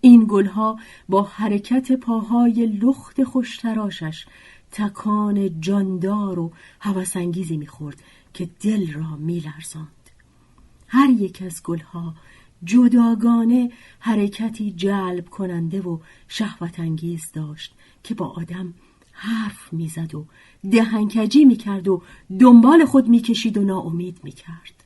این 0.01 0.25
گلها 0.29 0.79
با 1.09 1.23
حرکت 1.23 1.91
پاهای 1.91 2.65
لخت 2.65 3.23
خوشتراشش 3.23 4.25
تکان 4.71 5.61
جاندار 5.61 6.39
و 6.39 6.51
هوسانگیزی 6.79 7.57
می‌خورد 7.57 8.03
که 8.33 8.49
دل 8.59 8.93
را 8.93 9.15
میلرزاند. 9.15 9.87
هر 10.87 11.09
یک 11.09 11.41
از 11.41 11.63
گلها 11.63 12.15
جداگانه 12.63 13.71
حرکتی 13.99 14.71
جلب 14.71 15.29
کننده 15.29 15.81
و 15.81 15.99
شهوت 16.27 16.79
انگیز 16.79 17.31
داشت 17.33 17.73
که 18.03 18.15
با 18.15 18.27
آدم 18.27 18.73
حرف 19.11 19.73
می‌زد 19.73 20.15
و 20.15 20.25
دهنکجی 20.71 21.45
می‌کرد 21.45 21.87
و 21.87 22.01
دنبال 22.39 22.85
خود 22.85 23.07
می‌کشید 23.07 23.57
و 23.57 23.63
ناامید 23.63 24.19
می‌کرد. 24.23 24.83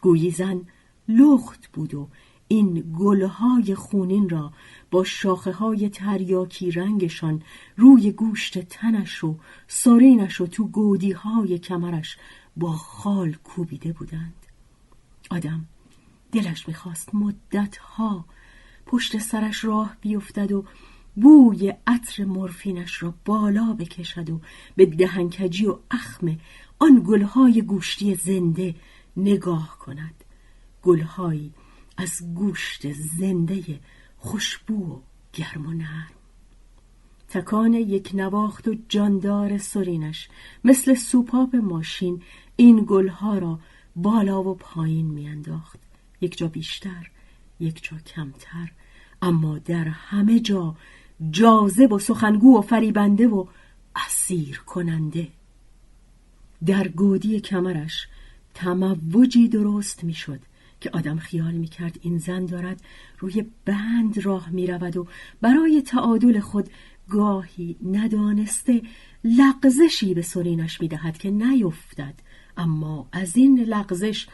گویی 0.00 0.30
زن 0.30 0.60
لخت 1.08 1.66
بود 1.72 1.94
و 1.94 2.08
این 2.48 2.94
گلهای 2.98 3.74
خونین 3.74 4.28
را 4.28 4.52
با 4.90 5.04
شاخه 5.04 5.52
های 5.52 5.88
تریاکی 5.88 6.70
رنگشان 6.70 7.42
روی 7.76 8.12
گوشت 8.12 8.58
تنش 8.58 9.24
و 9.24 9.36
سارینش 9.68 10.40
و 10.40 10.46
تو 10.46 10.68
گودی 10.68 11.12
های 11.12 11.58
کمرش 11.58 12.16
با 12.56 12.72
خال 12.72 13.32
کوبیده 13.32 13.92
بودند. 13.92 14.34
آدم 15.30 15.64
دلش 16.32 16.68
می‌خواست 16.68 17.14
مدتها 17.14 18.24
پشت 18.86 19.18
سرش 19.18 19.64
راه 19.64 19.96
بیفتد 20.00 20.52
و 20.52 20.64
بوی 21.16 21.74
عطر 21.86 22.24
مورفینش 22.24 23.02
را 23.02 23.14
بالا 23.24 23.72
بکشد 23.72 24.30
و 24.30 24.40
به 24.76 24.86
دهنکجی 24.86 25.66
و 25.66 25.78
اخم 25.90 26.38
آن 26.78 27.04
گلهای 27.06 27.62
گوشتی 27.62 28.14
زنده 28.14 28.74
نگاه 29.16 29.78
کند. 29.78 30.24
گلهایی 30.82 31.52
از 32.00 32.34
گوشت 32.34 32.92
زنده 32.92 33.80
خوشبو 34.18 34.94
و 34.94 35.00
گرم 35.32 35.66
و 35.66 35.72
نرم. 35.72 36.10
تکان 37.28 37.74
یک 37.74 38.10
نواخت 38.14 38.68
و 38.68 38.74
جاندار 38.88 39.58
سرینش 39.58 40.28
مثل 40.64 40.94
سوپاپ 40.94 41.56
ماشین 41.56 42.22
این 42.56 42.84
گلها 42.88 43.38
را 43.38 43.60
بالا 43.96 44.42
و 44.42 44.54
پایین 44.54 45.06
میانداخت. 45.06 45.80
یک 46.20 46.38
جا 46.38 46.48
بیشتر 46.48 47.10
یک 47.60 47.82
جا 47.82 47.98
کمتر 47.98 48.72
اما 49.22 49.58
در 49.58 49.84
همه 49.84 50.40
جا 50.40 50.76
جاذب 51.30 51.92
و 51.92 51.98
سخنگو 51.98 52.58
و 52.58 52.60
فریبنده 52.60 53.28
و 53.28 53.46
اسیر 54.06 54.58
کننده 54.58 55.28
در 56.66 56.88
گودی 56.88 57.40
کمرش 57.40 58.08
تموجی 58.54 59.48
درست 59.48 60.04
می‌شد. 60.04 60.40
که 60.80 60.90
آدم 60.92 61.16
خیال 61.16 61.54
می‌کرد 61.54 61.98
این 62.00 62.18
زن 62.18 62.46
دارد 62.46 62.82
روی 63.18 63.44
بند 63.64 64.18
راه 64.18 64.50
می‌رود 64.50 64.96
و 64.96 65.06
برای 65.40 65.82
تعادل 65.82 66.40
خود 66.40 66.70
گاهی 67.08 67.76
ندانسته 67.84 68.82
لغزشی 69.24 70.14
به 70.14 70.22
سرینش 70.22 70.80
می‌دهد 70.80 71.18
که 71.18 71.30
نیفتد. 71.30 72.14
اما 72.56 73.08
از 73.12 73.36
این 73.36 73.60
لغزش 73.60 74.26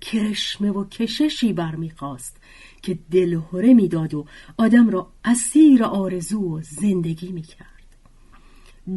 کرشمه 0.00 0.70
و 0.70 0.84
کششی 0.84 1.52
برمیخواست 1.52 2.36
که 2.82 2.98
دلهوره 3.10 3.74
می‌داد 3.74 4.14
و 4.14 4.26
آدم 4.56 4.90
را 4.90 5.12
اسیر 5.24 5.84
آرزو 5.84 6.40
و 6.40 6.60
زندگی 6.62 7.32
می‌کرد. 7.32 7.68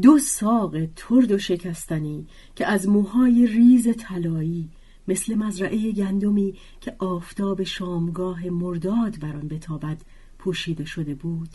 دو 0.01 0.19
ساق 0.19 0.85
ترد 0.95 1.31
و 1.31 1.37
شکستنی 1.37 2.27
که 2.55 2.67
از 2.67 2.87
موهای 2.87 3.47
ریز 3.47 3.87
طلایی 3.97 4.69
مثل 5.11 5.35
مزرعه 5.35 5.91
گندمی 5.91 6.53
که 6.81 6.95
آفتاب 6.99 7.63
شامگاه 7.63 8.49
مرداد 8.49 9.19
بر 9.19 9.35
آن 9.35 9.47
بتابد 9.47 10.01
پوشیده 10.39 10.85
شده 10.85 11.15
بود 11.15 11.49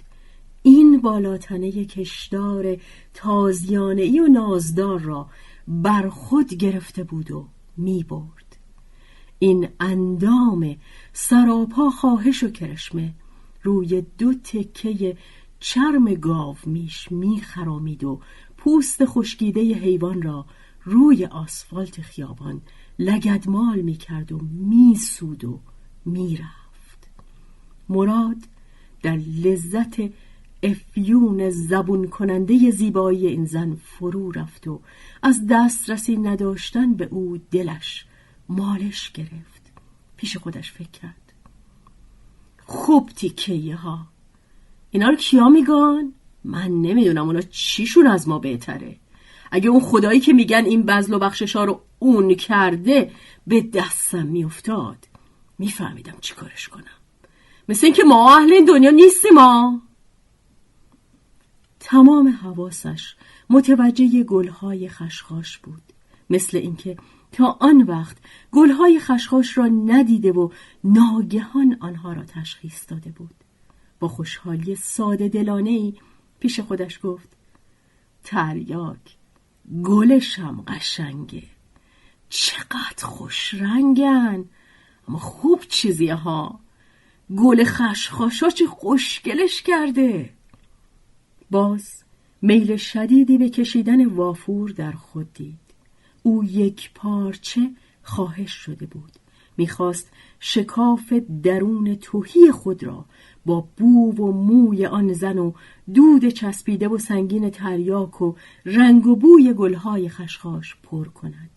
این 0.62 1.00
بالاتنه 1.00 1.84
کشدار 1.84 2.76
تازیانهای 3.14 4.20
و 4.20 4.28
نازدار 4.28 5.00
را 5.00 5.28
بر 5.68 6.08
خود 6.08 6.54
گرفته 6.54 7.04
بود 7.04 7.30
و 7.30 7.48
می 7.76 8.04
برد. 8.04 8.56
این 9.38 9.68
اندام 9.80 10.76
سراپا 11.12 11.90
خواهش 11.90 12.42
و 12.42 12.50
کرشمه 12.50 13.14
روی 13.62 14.04
دو 14.18 14.34
تکه 14.34 15.16
چرم 15.60 16.14
گاو 16.14 16.56
میش 16.66 17.12
میخرامید 17.12 18.04
و 18.04 18.20
پوست 18.56 19.04
خشکیده 19.04 19.60
حیوان 19.60 20.22
را 20.22 20.46
روی 20.84 21.24
آسفالت 21.24 22.00
خیابان 22.00 22.62
لگدمال 22.98 23.80
می‌کرد 23.80 24.32
و 24.32 24.38
میسود 24.38 25.44
و 25.44 25.60
می‌رفت. 26.04 27.08
مراد 27.88 28.36
در 29.02 29.16
لذت 29.16 29.96
افیون 30.62 31.50
زبون 31.50 32.08
کننده 32.08 32.70
زیبایی 32.70 33.26
این 33.26 33.44
زن 33.44 33.74
فرو 33.74 34.30
رفت 34.30 34.68
و 34.68 34.80
از 35.22 35.46
دسترسی 35.50 36.16
نداشتن 36.16 36.94
به 36.94 37.08
او 37.10 37.38
دلش 37.50 38.06
مالش 38.48 39.12
گرفت. 39.12 39.72
پیش 40.16 40.36
خودش 40.36 40.72
فکر 40.72 40.90
کرد. 40.90 41.32
خوب 42.66 43.08
تیکه 43.08 43.76
ها 43.76 44.06
اینا 44.90 45.08
رو 45.08 45.16
کیا 45.16 45.48
میگن؟ 45.48 46.12
من 46.44 46.68
نمی‌دونم 46.68 47.26
اونا 47.26 47.40
چیشون 47.40 48.06
از 48.06 48.28
ما 48.28 48.38
بهتره. 48.38 48.96
اگه 49.50 49.68
اون 49.68 49.80
خدایی 49.80 50.20
که 50.20 50.32
میگن 50.32 50.64
این 50.64 50.82
بزل 50.82 51.14
و 51.14 51.18
بخشش 51.18 51.56
ها 51.56 51.64
رو 51.64 51.80
اون 51.98 52.34
کرده 52.34 53.10
به 53.46 53.60
دستم 53.60 54.26
میافتاد. 54.26 54.96
میفهمیدم 55.58 56.16
چی 56.20 56.34
کارش 56.34 56.68
کنم. 56.68 56.84
مثل 57.68 57.86
اینکه 57.86 58.04
ما 58.04 58.36
اهل 58.36 58.52
این 58.52 58.64
دنیا 58.64 58.90
نیستیم 58.90 59.34
ما 59.34 59.82
تمام 61.80 62.28
حواسش 62.28 63.14
متوجه 63.50 64.22
گلهای 64.22 64.88
خشخاش 64.88 65.58
بود. 65.58 65.82
مثل 66.30 66.56
اینکه 66.56 66.96
تا 67.32 67.56
آن 67.60 67.82
وقت 67.82 68.16
گلهای 68.52 69.00
خشخاش 69.00 69.58
را 69.58 69.66
ندیده 69.66 70.32
و 70.32 70.48
ناگهان 70.84 71.76
آنها 71.80 72.12
را 72.12 72.24
تشخیص 72.24 72.84
داده 72.88 73.10
بود. 73.10 73.34
با 74.00 74.08
خوشحالی 74.08 74.74
ساده 74.74 75.28
دلانه 75.28 75.70
ای 75.70 75.94
پیش 76.40 76.60
خودش 76.60 77.00
گفت 77.02 77.28
تریاک. 78.24 79.16
گلشم 79.84 80.64
قشنگه. 80.66 81.42
چقدر 82.28 83.04
خوش 83.04 83.54
رنگن. 83.54 84.44
اما 85.08 85.18
خوب 85.18 85.62
چیزیه 85.68 86.14
ها. 86.14 86.60
گل 87.36 87.64
خشخاشا 87.64 88.50
چه 88.50 88.66
خوشگلش 88.66 89.62
کرده. 89.62 90.30
باز 91.50 92.02
میل 92.42 92.76
شدیدی 92.76 93.38
به 93.38 93.48
کشیدن 93.48 94.06
وافور 94.06 94.70
در 94.70 94.92
خود 94.92 95.32
دید. 95.32 95.58
او 96.22 96.44
یک 96.44 96.90
پارچه 96.94 97.70
خواهش 98.02 98.52
شده 98.52 98.86
بود. 98.86 99.12
می‌خواست 99.56 100.10
شکاف 100.40 101.12
درون 101.42 101.94
توهی 101.94 102.52
خود 102.52 102.84
را 102.84 103.04
با 103.46 103.68
بو 103.76 104.12
و 104.12 104.32
موی 104.32 104.86
آن 104.86 105.12
زن 105.12 105.38
و 105.38 105.52
دود 105.94 106.28
چسبیده 106.28 106.88
و 106.88 106.98
سنگین 106.98 107.50
تریاک 107.50 108.22
و 108.22 108.34
رنگ 108.64 109.06
و 109.06 109.16
بوی 109.16 109.52
گلهای 109.52 110.08
خشخاش 110.08 110.76
پر 110.82 111.08
کند. 111.08 111.50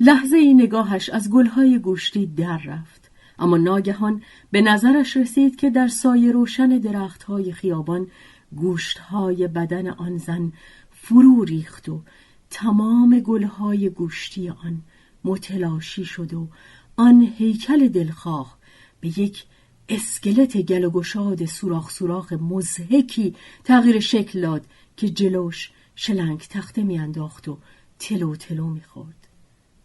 لحظه 0.00 0.36
ای 0.36 0.54
نگاهش 0.54 1.08
از 1.08 1.30
گلهای 1.30 1.78
گوشتی 1.78 2.26
در 2.26 2.58
رفت 2.58 3.10
اما 3.38 3.56
ناگهان 3.56 4.22
به 4.50 4.62
نظرش 4.62 5.16
رسید 5.16 5.56
که 5.56 5.70
در 5.70 5.88
سایه 5.88 6.32
روشن 6.32 6.68
درختهای 6.68 7.52
خیابان 7.52 8.06
گوشتهای 8.56 9.48
بدن 9.48 9.88
آن 9.88 10.18
زن 10.18 10.52
فرو 10.90 11.44
ریخت 11.44 11.88
و 11.88 12.02
تمام 12.50 13.20
گلهای 13.20 13.88
گوشتی 13.88 14.48
آن 14.48 14.82
متلاشی 15.24 16.04
شد 16.04 16.34
و 16.34 16.48
آن 16.96 17.20
هیکل 17.20 17.88
دلخواه 17.88 18.58
به 19.00 19.18
یک 19.20 19.44
اسکلت 19.88 20.56
گل 20.56 20.84
و 20.84 20.90
گشاد 20.90 21.44
سوراخ 21.44 21.90
سوراخ 21.90 22.32
مزهکی 22.32 23.34
تغییر 23.64 24.00
شکل 24.00 24.40
داد 24.40 24.66
که 24.96 25.08
جلوش 25.10 25.70
شلنگ 25.96 26.40
تخته 26.40 26.82
میانداخت 26.82 27.48
و 27.48 27.58
تلو 27.98 28.36
تلو 28.36 28.66
می‌خورد. 28.66 29.28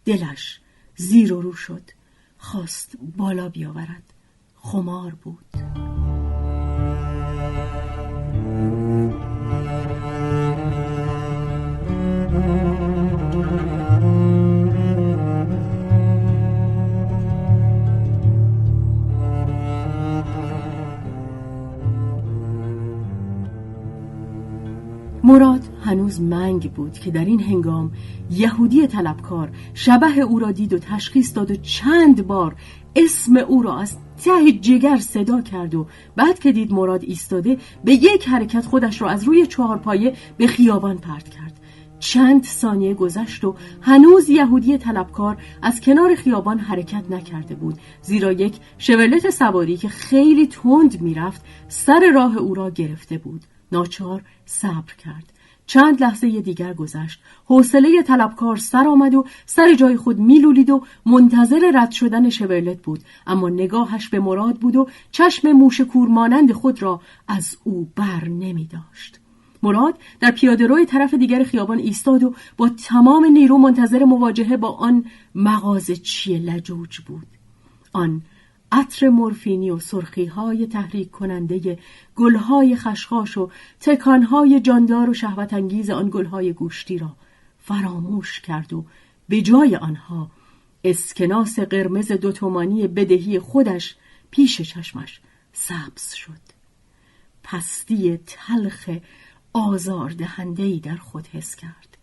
دلش 0.06 0.60
زیر 0.96 1.34
و 1.34 1.42
رو 1.42 1.54
شد. 1.54 1.84
خواست 2.38 2.98
بالا 3.18 3.50
بیاورد. 3.50 4.14
خمار 4.56 5.16
بود. 5.16 5.46
مراد 25.30 25.62
هنوز 25.86 26.22
منگ 26.22 26.72
بود 26.74 26.94
که 26.94 27.12
در 27.12 27.26
این 27.26 27.40
هنگام 27.40 27.92
یهودی 28.32 28.88
طلبکار 28.88 29.52
شبه 29.74 30.20
او 30.20 30.40
را 30.40 30.52
دید 30.52 30.74
و 30.74 30.80
تشخیص 30.80 31.36
داد 31.36 31.52
و 31.52 31.56
چند 31.56 32.28
بار 32.28 32.56
اسم 32.96 33.38
او 33.38 33.62
را 33.62 33.80
از 33.80 33.98
ته 34.24 34.52
جگر 34.52 34.98
صدا 34.98 35.42
کرد 35.42 35.76
و 35.76 35.88
بعد 36.16 36.40
که 36.40 36.52
دید 36.52 36.74
مراد 36.74 37.04
ایستاده 37.04 37.58
به 37.84 37.94
یک 37.94 38.28
حرکت 38.28 38.66
خودش 38.66 39.02
را 39.02 39.10
از 39.10 39.24
روی 39.24 39.46
چهارپایه 39.46 40.14
به 40.38 40.48
خیابان 40.48 40.98
پرت 40.98 41.30
کرد. 41.30 41.60
چند 42.00 42.44
ثانیه 42.44 42.94
گذشت 42.94 43.44
و 43.44 43.56
هنوز 43.82 44.30
یهودی 44.30 44.78
طلبکار 44.78 45.38
از 45.62 45.82
کنار 45.82 46.16
خیابان 46.16 46.60
حرکت 46.60 47.12
نکرده 47.12 47.56
بود 47.56 47.80
زیرا 48.02 48.32
یک 48.32 48.60
شولت 48.78 49.30
سواری 49.30 49.78
که 49.78 49.88
خیلی 49.88 50.48
تند 50.48 51.02
می‌رفت 51.02 51.42
سر 51.68 52.12
راه 52.16 52.38
او 52.38 52.54
را 52.54 52.70
گرفته 52.70 53.18
بود. 53.18 53.46
ناچار 53.72 54.22
صبر 54.46 54.94
کرد. 54.94 55.34
چند 55.66 56.04
لحظه 56.04 56.42
دیگر 56.42 56.74
گذشت. 56.74 57.20
حوصله 57.46 58.04
طلبکار 58.04 58.56
سر 58.58 58.88
آمد 58.88 59.16
و 59.16 59.26
سر 59.46 59.74
جای 59.74 59.98
خود 59.98 60.20
میلولید 60.20 60.70
و 60.70 60.84
منتظر 61.06 61.72
رد 61.74 61.92
شدن 61.92 62.30
شورلت 62.30 62.82
بود. 62.82 63.00
اما 63.28 63.50
نگاهش 63.50 64.10
به 64.10 64.20
مراد 64.20 64.56
بود 64.56 64.76
و 64.76 64.88
چشم 65.12 65.52
موش 65.52 65.82
کورمانند 65.82 66.52
خود 66.52 66.82
را 66.82 67.02
از 67.28 67.58
او 67.64 67.92
بر 67.96 68.28
نمی 68.28 68.66
داشت. 68.66 69.20
مراد 69.64 69.98
در 70.20 70.32
پیاده 70.32 70.68
روی 70.68 70.86
طرف 70.86 71.14
دیگر 71.14 71.44
خیابان 71.44 71.80
ایستاد 71.80 72.24
و 72.24 72.34
با 72.58 72.70
تمام 72.70 73.26
نیرو 73.26 73.58
منتظر 73.58 74.04
مواجهه 74.04 74.58
با 74.58 74.70
آن 74.70 75.06
مغازه 75.36 75.96
چی 75.96 76.38
لجوج 76.38 77.00
بود. 77.00 77.28
آن 77.94 78.22
عطر 78.72 79.10
مورفینی 79.10 79.70
و 79.72 79.80
سرخی 79.80 80.26
های 80.26 80.68
تحریک 80.68 81.12
کننده 81.12 81.80
گلهای 82.16 82.76
خشخاش 82.76 83.38
و 83.38 83.50
تکانهای 83.80 84.60
جاندار 84.60 85.10
و 85.10 85.14
شهوت 85.14 85.54
انگیز 85.54 85.90
آن 85.90 86.10
گلهای 86.10 86.54
گوشتی 86.54 86.98
را 86.98 87.16
فراموش 87.60 88.40
کرد 88.40 88.74
و 88.74 88.86
به 89.30 89.42
جای 89.42 89.76
آنها 89.76 90.32
اسکناس 90.84 91.60
قرمز 91.60 92.12
دوتومانی 92.12 92.88
بدهی 92.88 93.40
خودش 93.40 93.96
پیش 94.32 94.62
چشمش 94.62 95.22
سبز 95.54 96.14
شد. 96.14 96.60
پستی 97.44 98.18
تلخ 98.18 98.90
آزاردهندهی 99.54 100.80
در 100.80 100.96
خود 100.96 101.28
حس 101.28 101.56
کرد. 101.56 101.98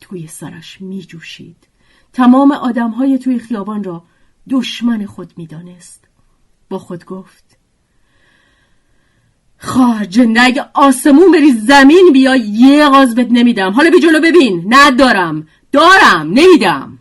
توی 0.00 0.26
سرش 0.26 0.80
می 0.80 1.02
جوشید 1.02 1.68
تمام 2.12 2.52
آدمهای 2.52 3.18
توی 3.18 3.38
خیابان 3.38 3.84
را 3.84 4.02
دشمن 4.50 5.06
خود 5.06 5.32
می‌دانست. 5.36 6.04
با 6.68 6.78
خود 6.78 7.04
گفت 7.04 7.58
خواه 9.58 10.06
جنده 10.06 10.42
اگه 10.42 10.64
آسمون 10.74 11.32
بری 11.32 11.52
زمین 11.52 12.10
بیا 12.12 12.36
یه 12.36 12.88
غاز 12.88 13.14
بهت 13.14 13.28
نمیدم. 13.30 13.72
حالا 13.72 13.90
بی 13.90 14.00
جلو 14.00 14.20
ببین. 14.20 14.64
ندارم. 14.68 15.46
دارم. 15.72 16.26
نمیدم. 16.26 16.98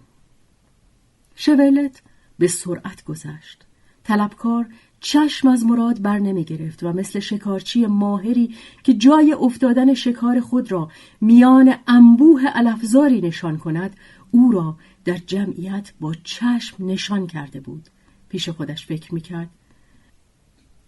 شولت 1.36 2.02
به 2.40 2.48
سرعت 2.48 3.04
گذشت. 3.04 3.66
طلبکار 4.04 4.66
چشم 5.00 5.48
از 5.48 5.66
مراد 5.66 6.02
بر 6.02 6.20
نمی 6.20 6.44
گرفت 6.44 6.84
و 6.84 6.94
مثل 6.94 7.20
شکارچی 7.20 7.86
ماهری 7.86 8.56
که 8.84 8.94
جای 8.94 9.34
افتادن 9.34 9.94
شکار 9.94 10.40
خود 10.40 10.72
را 10.72 10.92
میان 11.22 11.76
انبوه 11.88 12.42
الافزاری 12.54 13.22
نشان 13.22 13.58
کند 13.58 13.96
او 14.38 14.52
را 14.52 14.76
در 15.06 15.18
جمعیت 15.18 15.92
با 16.00 16.14
چشم 16.24 16.76
نشان 16.80 17.28
کرده 17.28 17.60
بود. 17.60 17.88
پیش 18.30 18.50
خودش 18.50 18.86
فکر 18.86 19.14
می‌کرد. 19.14 19.50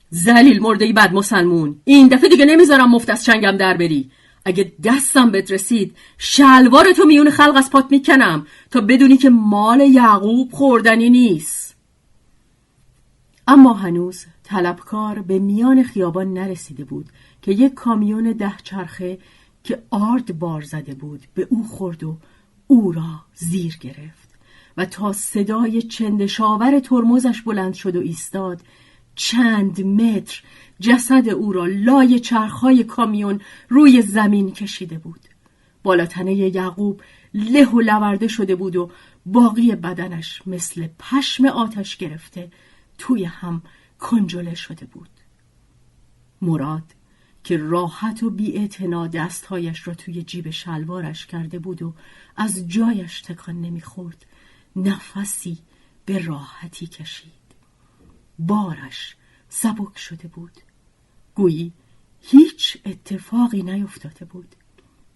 زلیل 0.10 0.62
مرده 0.62 0.94
بد 0.94 1.14
مسلمون 1.14 1.82
این 1.86 2.08
دفعه 2.08 2.30
دیگه 2.30 2.46
نمی‌ذارم 2.46 2.92
مفت 2.92 3.10
از 3.10 3.26
چنگم 3.26 3.58
در 3.58 3.78
بری. 3.78 4.12
اگه 4.46 4.74
دستم 4.84 5.32
بهت 5.32 5.52
رسید 5.52 5.96
شلوار 6.18 6.92
تو 6.92 7.06
میون 7.06 7.30
خلق 7.30 7.56
از 7.56 7.70
پات 7.70 7.86
می‌کنم 7.92 8.48
تا 8.72 8.82
بدونی 8.82 9.18
که 9.18 9.30
مال 9.30 9.82
یعقوب 9.82 10.52
خوردنی 10.52 11.10
نیست. 11.10 11.76
اما 13.48 13.74
هنوز 13.74 14.26
طلبکار 14.44 15.22
به 15.22 15.40
میان 15.40 15.84
خیابان 15.84 16.34
نرسیده 16.34 16.84
بود 16.84 17.06
که 17.42 17.52
یک 17.52 17.74
کامیون 17.74 18.32
ده 18.32 18.54
چرخه 18.64 19.18
که 19.64 19.84
آرد 19.90 20.40
بار 20.40 20.62
زده 20.62 20.94
بود 20.94 21.24
به 21.34 21.48
او 21.50 21.68
خورد 21.68 22.04
و 22.04 22.18
او 22.72 22.92
را 22.92 23.26
زیر 23.34 23.78
گرفت 23.78 24.30
و 24.78 24.86
تا 24.86 25.14
صدای 25.14 25.82
چندشاور 25.82 26.80
ترمزش 26.80 27.42
بلند 27.42 27.74
شد 27.74 27.96
و 27.96 28.00
ایستاد 28.00 28.62
چند 29.16 29.82
متر 29.82 30.44
جسد 30.80 31.30
او 31.30 31.54
را 31.54 31.66
لای 31.66 32.20
چرخهای 32.20 32.84
کامیون 32.84 33.42
روی 33.70 34.02
زمین 34.02 34.52
کشیده 34.52 34.98
بود. 34.98 35.20
بالاتنه 35.84 36.34
یعقوب 36.34 37.02
له 37.34 37.66
و 37.66 37.80
لورده 37.80 38.28
شده 38.28 38.56
بود 38.56 38.76
و 38.76 38.92
باقی 39.26 39.76
بدنش 39.76 40.42
مثل 40.46 40.88
پشم 41.00 41.46
آتش 41.46 41.98
گرفته 41.98 42.52
توی 42.98 43.24
هم 43.24 43.62
کنجله 44.00 44.56
شده 44.56 44.86
بود. 44.86 45.10
مراد 46.42 46.84
که 47.44 47.58
راحت 47.58 48.24
و 48.24 48.30
بی 48.30 48.70
دستهایش 49.14 49.88
را 49.88 49.94
توی 49.94 50.24
جیب 50.24 50.50
شلوارش 50.50 51.26
کرده 51.26 51.60
بود 51.60 51.82
و 51.82 51.94
از 52.40 52.68
جایش 52.68 53.22
تکان 53.22 53.62
نمی‌خورد. 53.62 54.26
نفسی 54.76 55.58
به 56.06 56.20
راحتی 56.26 56.88
کشید. 56.88 57.32
بارش 58.40 59.16
سبک 59.50 59.98
شده 59.98 60.28
بود. 60.28 60.52
گویی 61.36 61.74
هیچ 62.22 62.78
اتفاقی 62.86 63.64
نیفتاده 63.64 64.26
بود. 64.26 64.56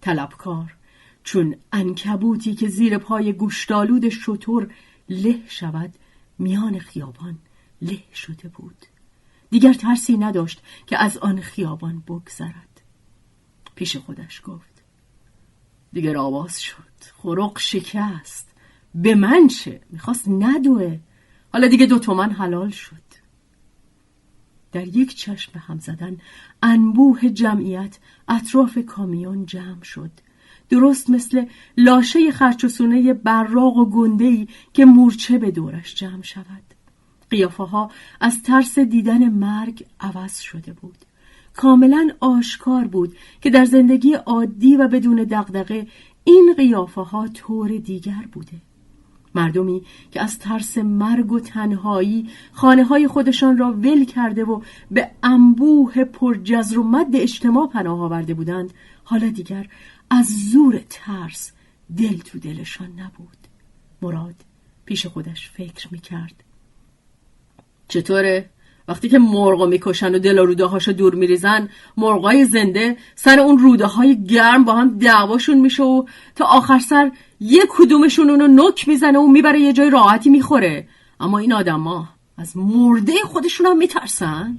طلبکار 0.00 0.76
چون 1.24 1.56
انکبوتی 1.72 2.54
که 2.54 2.68
زیر 2.68 2.98
پای 2.98 3.32
گوشتالود 3.32 4.08
شطور 4.08 4.74
له 5.08 5.42
شود 5.48 5.94
میان 6.38 6.78
خیابان 6.78 7.38
له 7.82 8.02
شده 8.14 8.48
بود. 8.48 8.86
دیگر 9.50 9.72
ترسی 9.72 10.16
نداشت 10.16 10.62
که 10.86 10.98
از 10.98 11.18
آن 11.18 11.40
خیابان 11.40 12.00
بگذرد. 12.00 12.80
پیش 13.74 13.96
خودش 13.96 14.42
گفت 14.44 14.73
دیگر 15.94 16.16
آواز 16.16 16.60
شد. 16.60 16.76
خرق 17.22 17.58
شکست. 17.58 18.54
به 18.94 19.14
من 19.14 19.48
چه؟ 19.48 19.80
می‌خواست 19.90 20.28
ندوه. 20.28 20.98
حالا 21.52 21.68
دیگه 21.68 21.86
دو 21.86 21.98
تومن 21.98 22.30
حلال 22.30 22.70
شد. 22.70 23.04
در 24.72 24.86
یک 24.86 25.14
چشم 25.14 25.52
به 25.52 25.60
هم 25.60 25.78
زدن 25.78 26.16
انبوه 26.62 27.28
جمعیت 27.28 27.98
اطراف 28.28 28.78
کامیون 28.86 29.46
جمع 29.46 29.82
شد. 29.82 30.10
درست 30.68 31.10
مثل 31.10 31.46
لاشه 31.78 32.30
خرچوسونه 32.30 33.14
براغ 33.14 33.76
و 33.76 33.90
گندهی 33.90 34.48
که 34.72 34.84
مورچه 34.84 35.38
به 35.38 35.50
دورش 35.50 35.94
جمع 35.94 36.22
شود. 36.22 36.74
قیافه 37.30 37.62
ها 37.62 37.90
از 38.20 38.42
ترس 38.42 38.78
دیدن 38.78 39.28
مرگ 39.28 39.86
عوض 40.00 40.38
شده 40.38 40.72
بود. 40.72 40.98
کاملا 41.56 42.10
آشکار 42.20 42.84
بود 42.84 43.16
که 43.40 43.50
در 43.50 43.64
زندگی 43.64 44.14
عادی 44.14 44.76
و 44.76 44.88
بدون 44.88 45.16
دغدغه 45.24 45.86
این 46.24 46.54
قیافه 46.56 47.00
ها 47.00 47.28
طور 47.28 47.68
دیگر 47.68 48.24
بوده. 48.32 48.52
مردمی 49.34 49.82
که 50.10 50.22
از 50.22 50.38
ترس 50.38 50.78
مرگ 50.78 51.32
و 51.32 51.40
تنهایی 51.40 52.30
خانه 52.52 52.84
های 52.84 53.08
خودشان 53.08 53.58
را 53.58 53.72
ول 53.72 54.04
کرده 54.04 54.44
و 54.44 54.60
به 54.90 55.10
انبوه 55.22 56.04
پرجزر 56.04 56.78
و 56.78 56.82
مد 56.82 57.16
اجتماع 57.16 57.68
پناه 57.68 58.00
آورده 58.00 58.34
بودند 58.34 58.74
حالا 59.04 59.28
دیگر 59.28 59.68
از 60.10 60.50
زور 60.50 60.80
ترس 60.90 61.52
دل 61.96 62.16
تو 62.16 62.38
دلشان 62.38 62.86
نبود. 62.86 63.36
مراد 64.02 64.34
پیش 64.84 65.06
خودش 65.06 65.50
فکر 65.50 65.88
می 65.90 65.98
کرد 65.98 66.44
چطوره؟ 67.88 68.50
وقتی 68.88 69.08
که 69.08 69.18
مرغا 69.18 69.66
می‌کشن 69.66 70.14
و 70.14 70.18
دل 70.18 70.38
و 70.38 70.68
هاشو 70.68 70.92
دور 70.92 71.14
میریزن 71.14 71.68
مرغای 71.96 72.44
زنده 72.44 72.96
سر 73.14 73.40
اون 73.40 73.58
روده 73.58 73.86
های 73.86 74.24
گرم 74.24 74.64
با 74.64 74.74
هم 74.74 74.98
دعواشون 74.98 75.60
میشه 75.60 75.82
و 75.82 76.04
تا 76.36 76.44
آخر 76.44 76.78
سر 76.78 77.10
یه 77.40 77.62
کدومشون 77.68 78.30
اونو 78.30 78.46
نک 78.46 78.88
می‌زنه 78.88 79.18
و 79.18 79.26
می‌بره 79.26 79.60
یه 79.60 79.72
جای 79.72 79.90
راحتی 79.90 80.30
می‌خوره. 80.30 80.88
اما 81.20 81.38
این 81.38 81.52
آدما 81.52 82.08
از 82.38 82.56
مرده 82.56 83.12
خودشون 83.24 83.66
هم 83.66 83.78
میترسن؟ 83.78 84.58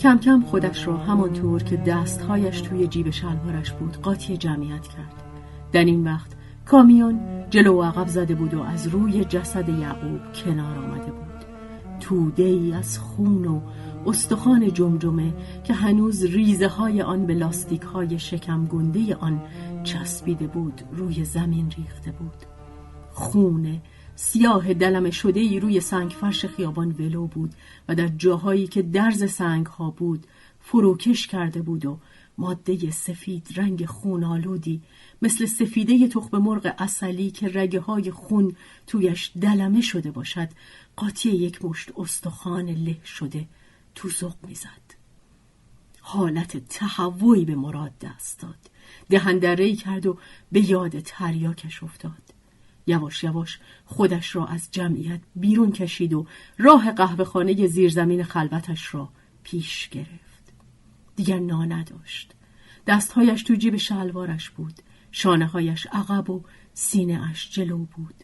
کم 0.00 0.18
کم 0.18 0.40
خودش 0.40 0.86
را 0.86 0.96
همانطور 0.96 1.62
که 1.62 1.76
دستهایش 1.76 2.60
توی 2.60 2.86
جیب 2.86 3.10
شلوارش 3.10 3.72
بود 3.72 3.96
قاطی 3.96 4.36
جمعیت 4.36 4.88
کرد. 4.88 5.22
در 5.72 5.84
این 5.84 6.04
وقت 6.04 6.32
کامیون 6.64 7.20
جلو 7.50 7.78
و 7.78 7.82
عقب 7.82 8.08
زده 8.08 8.34
بود 8.34 8.54
و 8.54 8.62
از 8.62 8.86
روی 8.86 9.24
جسد 9.24 9.68
یعقوب 9.68 10.20
کنار 10.32 10.78
آمده 10.78 11.12
بود. 11.12 11.44
توده 12.00 12.42
ای 12.42 12.72
از 12.72 12.98
خون 12.98 13.46
و 13.46 13.60
استخوان 14.06 14.72
جمجمه 14.72 15.34
که 15.64 15.74
هنوز 15.74 16.24
ریزه 16.24 16.68
های 16.68 17.02
آن 17.02 17.26
به 17.26 17.34
لاستیک 17.34 17.82
های 17.82 18.18
شکم 18.18 18.66
گنده 18.66 19.14
آن 19.16 19.42
چسبیده 19.84 20.46
بود 20.46 20.82
روی 20.92 21.24
زمین 21.24 21.70
ریخته 21.76 22.10
بود. 22.12 22.46
خون 23.10 23.80
سیاه 24.22 24.74
دلم 24.74 25.10
شده 25.10 25.40
ای 25.40 25.60
روی 25.60 25.80
سنگ 25.80 26.10
فرش 26.10 26.46
خیابان 26.46 26.90
ولو 26.98 27.26
بود 27.26 27.54
و 27.88 27.94
در 27.94 28.08
جاهایی 28.08 28.66
که 28.66 28.82
درز 28.82 29.32
سنگ 29.32 29.66
ها 29.66 29.90
بود 29.90 30.26
فروکش 30.60 31.26
کرده 31.26 31.62
بود 31.62 31.86
و 31.86 31.98
ماده 32.38 32.90
سفید 32.90 33.48
رنگ 33.56 33.86
خون 33.86 34.24
آلودی 34.24 34.82
مثل 35.22 35.46
سفیده 35.46 36.08
تخم 36.08 36.38
مرغ 36.38 36.74
اصلی 36.78 37.30
که 37.30 37.50
رگه 37.54 37.80
های 37.80 38.10
خون 38.10 38.56
تویش 38.86 39.32
دلمه 39.40 39.80
شده 39.80 40.10
باشد 40.10 40.48
قاطی 40.96 41.30
یک 41.30 41.64
مشت 41.64 41.92
استخوان 41.96 42.68
له 42.68 42.96
شده 43.04 43.46
تو 43.94 44.08
زق 44.08 44.36
می‌زد. 44.48 44.94
حالت 46.00 46.68
تهوعی 46.68 47.44
به 47.44 47.54
مراد 47.54 47.92
دست 47.98 48.40
داد. 48.40 48.70
دهندره 49.10 49.76
کرد 49.76 50.06
و 50.06 50.18
به 50.52 50.70
یاد 50.70 51.00
تریاکش 51.00 51.82
افتاد. 51.82 52.39
یواش 52.90 53.24
یواش 53.24 53.58
خودش 53.84 54.36
را 54.36 54.46
از 54.46 54.68
جمعیت 54.70 55.20
بیرون 55.36 55.72
کشید 55.72 56.12
و 56.12 56.26
راه 56.58 56.92
قهوه 56.92 57.24
خانه 57.24 57.66
زیرزمین 57.66 58.22
خلوتش 58.22 58.94
را 58.94 59.08
پیش 59.42 59.88
گرفت. 59.88 60.52
دیگر 61.16 61.38
نا 61.38 61.64
نداشت. 61.64 62.34
دستهایش 62.86 63.42
تو 63.42 63.54
جیب 63.54 63.76
شلوارش 63.76 64.50
بود. 64.50 64.74
شانه 65.12 65.46
هایش 65.46 65.86
عقب 65.92 66.30
و 66.30 66.42
سینه 66.74 67.30
اش 67.30 67.50
جلو 67.50 67.78
بود. 67.78 68.14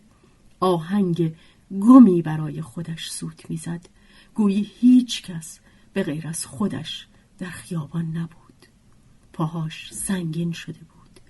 آهنگ 0.61 1.35
گمی 1.81 2.23
برای 2.23 2.63
خودش 2.63 3.11
سوت 3.11 3.51
می‌زد. 3.51 3.89
گویی 4.35 4.71
هیچ 4.81 5.23
کس 5.23 5.61
به 5.93 6.03
غیر 6.03 6.29
از 6.29 6.47
خودش 6.47 7.07
در 7.39 7.51
خیابان 7.51 8.17
نبود. 8.17 8.67
پاهاش 9.33 9.95
سنگین 9.95 10.53
شده 10.53 10.79
بود. 10.79 11.21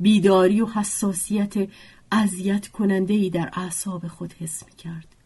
بیداری 0.00 0.60
و 0.60 0.66
حساسیت 0.66 1.54
اذیت 2.12 2.68
کننده 2.68 3.14
ای 3.14 3.30
در 3.30 3.50
اعصاب 3.52 4.08
خود 4.08 4.32
حس 4.32 4.66
می 4.66 4.72
کرد 4.76 5.16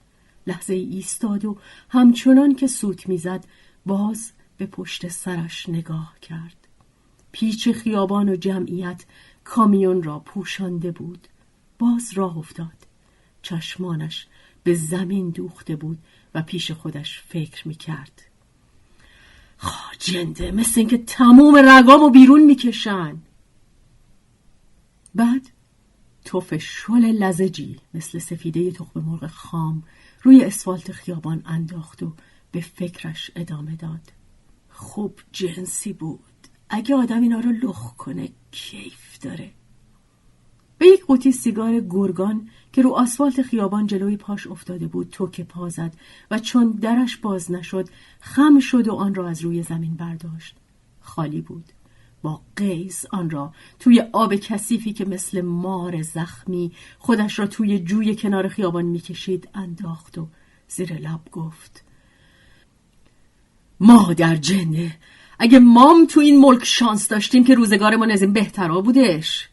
لحظه 0.47 0.75
ای 0.75 0.85
ایستاد 0.85 1.45
و 1.45 1.57
همچنان 1.89 2.55
که 2.55 2.67
سوت 2.67 3.09
می‌زد 3.09 3.45
باز 3.87 4.33
به 4.57 4.67
پشت 4.67 5.09
سرش 5.09 5.69
نگاه 5.69 6.15
کرد. 6.23 6.57
پیچ 7.33 7.69
خیابان 7.69 8.29
و 8.29 8.37
جمعیت 8.37 9.05
کامیون 9.45 10.03
را 10.03 10.19
پوشانده 10.19 10.91
بود. 10.91 11.29
باز 11.79 12.13
راه 12.15 12.39
افتاد. 12.39 12.87
چشمانش 13.43 14.27
به 14.63 14.75
زمین 14.75 15.31
دوخته 15.31 15.77
بود 15.77 15.99
و 16.35 16.43
پیش 16.43 16.71
خودش 16.71 17.23
فکر 17.29 17.69
می 17.69 17.75
کرد 17.75 18.23
خاجنده 19.57 20.51
مثل 20.51 20.81
اینکه 20.81 20.99
تموم 20.99 21.57
رگامو 21.57 22.11
بیرون 22.11 22.45
می‌کشن. 22.45 23.19
بعد 25.15 25.51
توف 26.25 26.57
شل 26.57 27.01
لزجی 27.01 27.77
مثل 27.95 28.19
سفیده 28.19 28.71
تخم 28.71 29.01
مرغ 29.01 29.27
خام 29.27 29.83
روی 30.23 30.45
اسفالت 30.45 30.93
خیابان 30.93 31.43
انداخت 31.47 32.03
و 32.03 32.13
به 32.53 32.61
فکرش 32.61 33.31
ادامه 33.37 33.77
داد. 33.77 34.13
خوب 34.69 35.21
جنسی 35.33 35.93
بود. 35.93 36.21
اگه 36.69 36.95
آدم 36.95 37.21
اینا 37.21 37.41
رو 37.41 37.51
لخ 37.51 37.97
کنه 37.97 38.29
کیف 38.51 39.19
داره. 39.19 39.51
به 40.79 40.87
یک 40.87 41.05
قوطی 41.05 41.33
سیگار 41.33 41.81
گرگان 41.81 42.49
که 42.73 42.83
رو 42.83 42.91
آسفالت 42.91 43.43
خیابان 43.43 43.87
جلوی 43.87 44.17
پاش 44.17 44.47
افتاده 44.47 44.87
بود 44.87 45.09
توک 45.11 45.41
پا 45.41 45.69
زد 45.69 45.95
و 46.31 46.39
چون 46.39 46.71
درش 46.71 47.17
باز 47.17 47.51
نشد 47.51 47.89
خم 48.21 48.61
شد 48.61 48.89
و 48.89 48.93
آن 48.93 49.15
را 49.15 49.29
از 49.29 49.43
روی 49.43 49.63
زمین 49.63 49.95
برداشت. 49.95 50.57
خالی 51.01 51.41
بود. 51.41 51.73
با 52.23 52.41
قیز 52.57 53.07
آن 53.11 53.31
را 53.31 53.55
توی 53.79 54.03
آب 54.13 54.35
کثیفی 54.35 54.93
که 54.93 55.05
مثل 55.05 55.41
مار 55.41 56.03
زخمی 56.03 56.73
خودش 56.99 57.39
را 57.39 57.47
توی 57.47 57.79
جوی 57.79 58.17
کنار 58.17 58.49
خیابان 58.49 58.85
می‌کشید 58.85 59.49
انداخت 59.55 60.19
و 60.19 60.29
زیر 60.69 60.95
لب 60.95 61.21
گفت 61.33 61.85
مادر 63.81 64.37
جنه 64.37 64.97
اگه 65.39 65.59
مام 65.59 66.07
تو 66.07 66.21
این 66.21 66.41
ملک 66.41 66.65
شانس 66.65 67.09
داشتیم 67.09 67.45
که 67.45 67.55
روزگارمان 67.55 68.11
از 68.11 68.23
این 68.23 68.33
بهترا 68.33 68.81
بودش. 68.81 69.49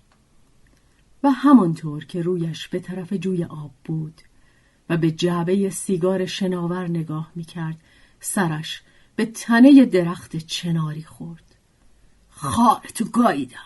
و 1.23 1.29
همانطور 1.29 2.05
که 2.05 2.21
رویش 2.21 2.67
به 2.67 2.79
طرف 2.79 3.13
جوی 3.13 3.43
آب 3.43 3.71
بود 3.85 4.21
و 4.89 4.97
به 4.97 5.11
جعبه 5.11 5.69
سیگار 5.69 6.25
شناور 6.25 6.87
نگاه 6.87 7.31
می‌کرد 7.35 7.77
سرش 8.19 8.81
به 9.15 9.25
تنه 9.25 9.85
درخت 9.85 10.35
چناری 10.35 11.03
خورد. 11.03 11.46
تو 12.95 13.05
گاییدم 13.05 13.57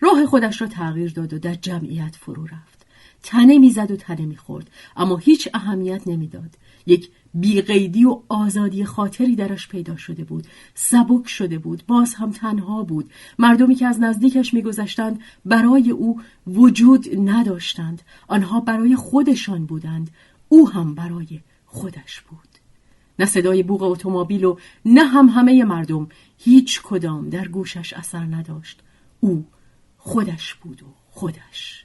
راه 0.00 0.26
خودش 0.26 0.60
را 0.60 0.66
تغییر 0.66 1.12
داد 1.12 1.32
و 1.32 1.38
در 1.38 1.54
جمعیت 1.54 2.16
فرو 2.16 2.44
رفت. 2.44 2.86
تنه 3.22 3.58
می‌زد 3.58 3.90
و 3.90 3.96
تنه 3.96 4.26
می‌خورد 4.26 4.70
اما 4.96 5.16
هیچ 5.16 5.48
اهمیت 5.54 6.08
نمی‌داد. 6.08 6.58
یک 6.86 7.10
بیقیدی 7.34 8.04
و 8.04 8.20
آزادی 8.28 8.84
خاطری 8.84 9.36
درش 9.36 9.68
پیدا 9.68 9.96
شده 9.96 10.24
بود. 10.24 10.46
سبک 10.74 11.28
شده 11.28 11.58
بود 11.58 11.82
باز 11.86 12.14
هم 12.14 12.30
تنها 12.30 12.82
بود. 12.82 13.10
مردمی 13.38 13.74
که 13.74 13.86
از 13.86 14.00
نزدیکش 14.00 14.54
میگذشتند 14.54 15.20
برای 15.44 15.90
او 15.90 16.20
وجود 16.46 17.06
نداشتند. 17.30 18.02
آنها 18.28 18.60
برای 18.60 18.96
خودشان 18.96 19.66
بودند 19.66 20.10
او 20.48 20.70
هم 20.70 20.94
برای 20.94 21.40
خودش 21.66 22.20
بود. 22.20 22.45
نه 23.18 23.26
صدای 23.26 23.62
بوغ 23.62 23.82
اتومبیل 23.82 24.44
و 24.44 24.58
نه 24.84 25.04
هم 25.04 25.28
همه 25.28 25.64
مردم. 25.64 26.08
هیچ 26.38 26.82
کدام 26.82 27.28
در 27.28 27.48
گوشش 27.48 27.92
اثر 27.92 28.24
نداشت. 28.24 28.82
او 29.20 29.46
خودش 29.98 30.54
بود 30.54 30.82
و 30.82 30.86
خودش. 31.10 31.84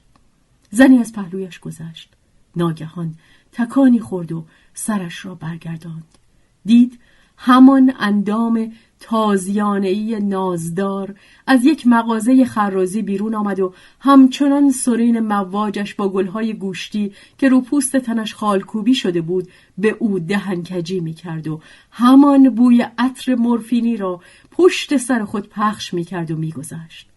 زنی 0.70 0.98
از 0.98 1.12
پهلویش 1.12 1.58
گذشت. 1.60 2.12
ناگهان 2.56 3.14
تکانی 3.52 4.00
خورد 4.00 4.32
و 4.32 4.44
سرش 4.74 5.24
را 5.24 5.34
برگرداند. 5.34 6.18
دید 6.64 7.00
همان 7.36 7.92
اندام 7.98 8.72
تازیانهای 9.02 10.20
نازدار 10.20 11.14
از 11.46 11.64
یک 11.64 11.86
مغازه 11.86 12.44
خرازی 12.44 13.02
بیرون 13.02 13.34
آمد 13.34 13.60
و 13.60 13.74
همچنان 14.00 14.70
سرین 14.70 15.20
مواجش 15.20 15.94
با 15.94 16.08
گلهای 16.08 16.54
گوشتی 16.54 17.12
که 17.38 17.48
رو 17.48 17.60
پوست 17.60 17.96
تنش 17.96 18.34
خالکوبی 18.34 18.94
شده 18.94 19.20
بود 19.20 19.48
به 19.78 19.96
او 19.98 20.18
دهنکجی 20.18 21.00
می 21.00 21.14
کرد 21.14 21.48
و 21.48 21.60
همان 21.90 22.54
بوی 22.54 22.86
عطر 22.98 23.34
مورفینی 23.34 23.96
را 23.96 24.20
پشت 24.50 24.96
سر 24.96 25.24
خود 25.24 25.48
پخش 25.48 25.94
می 25.94 26.04
کرد 26.04 26.30
و 26.30 26.36
می 26.36 26.52
گذشت. 26.52 27.08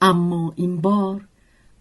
اما 0.00 0.52
این 0.56 0.80
بار 0.80 1.20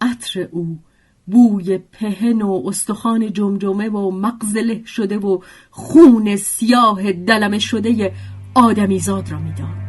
عطر 0.01 0.47
او 0.51 0.79
بوی 1.27 1.77
پهن 1.77 2.41
و 2.41 2.63
استخوان 2.65 3.33
جمجمه 3.33 3.89
و 3.89 4.11
مغزله 4.11 4.85
شده 4.85 5.17
و 5.17 5.39
خون 5.71 6.35
سیاه 6.35 7.11
دلمه 7.11 7.59
شده 7.59 8.13
آدمیزاد 8.55 9.31
را 9.31 9.39
می‌داد. 9.39 9.84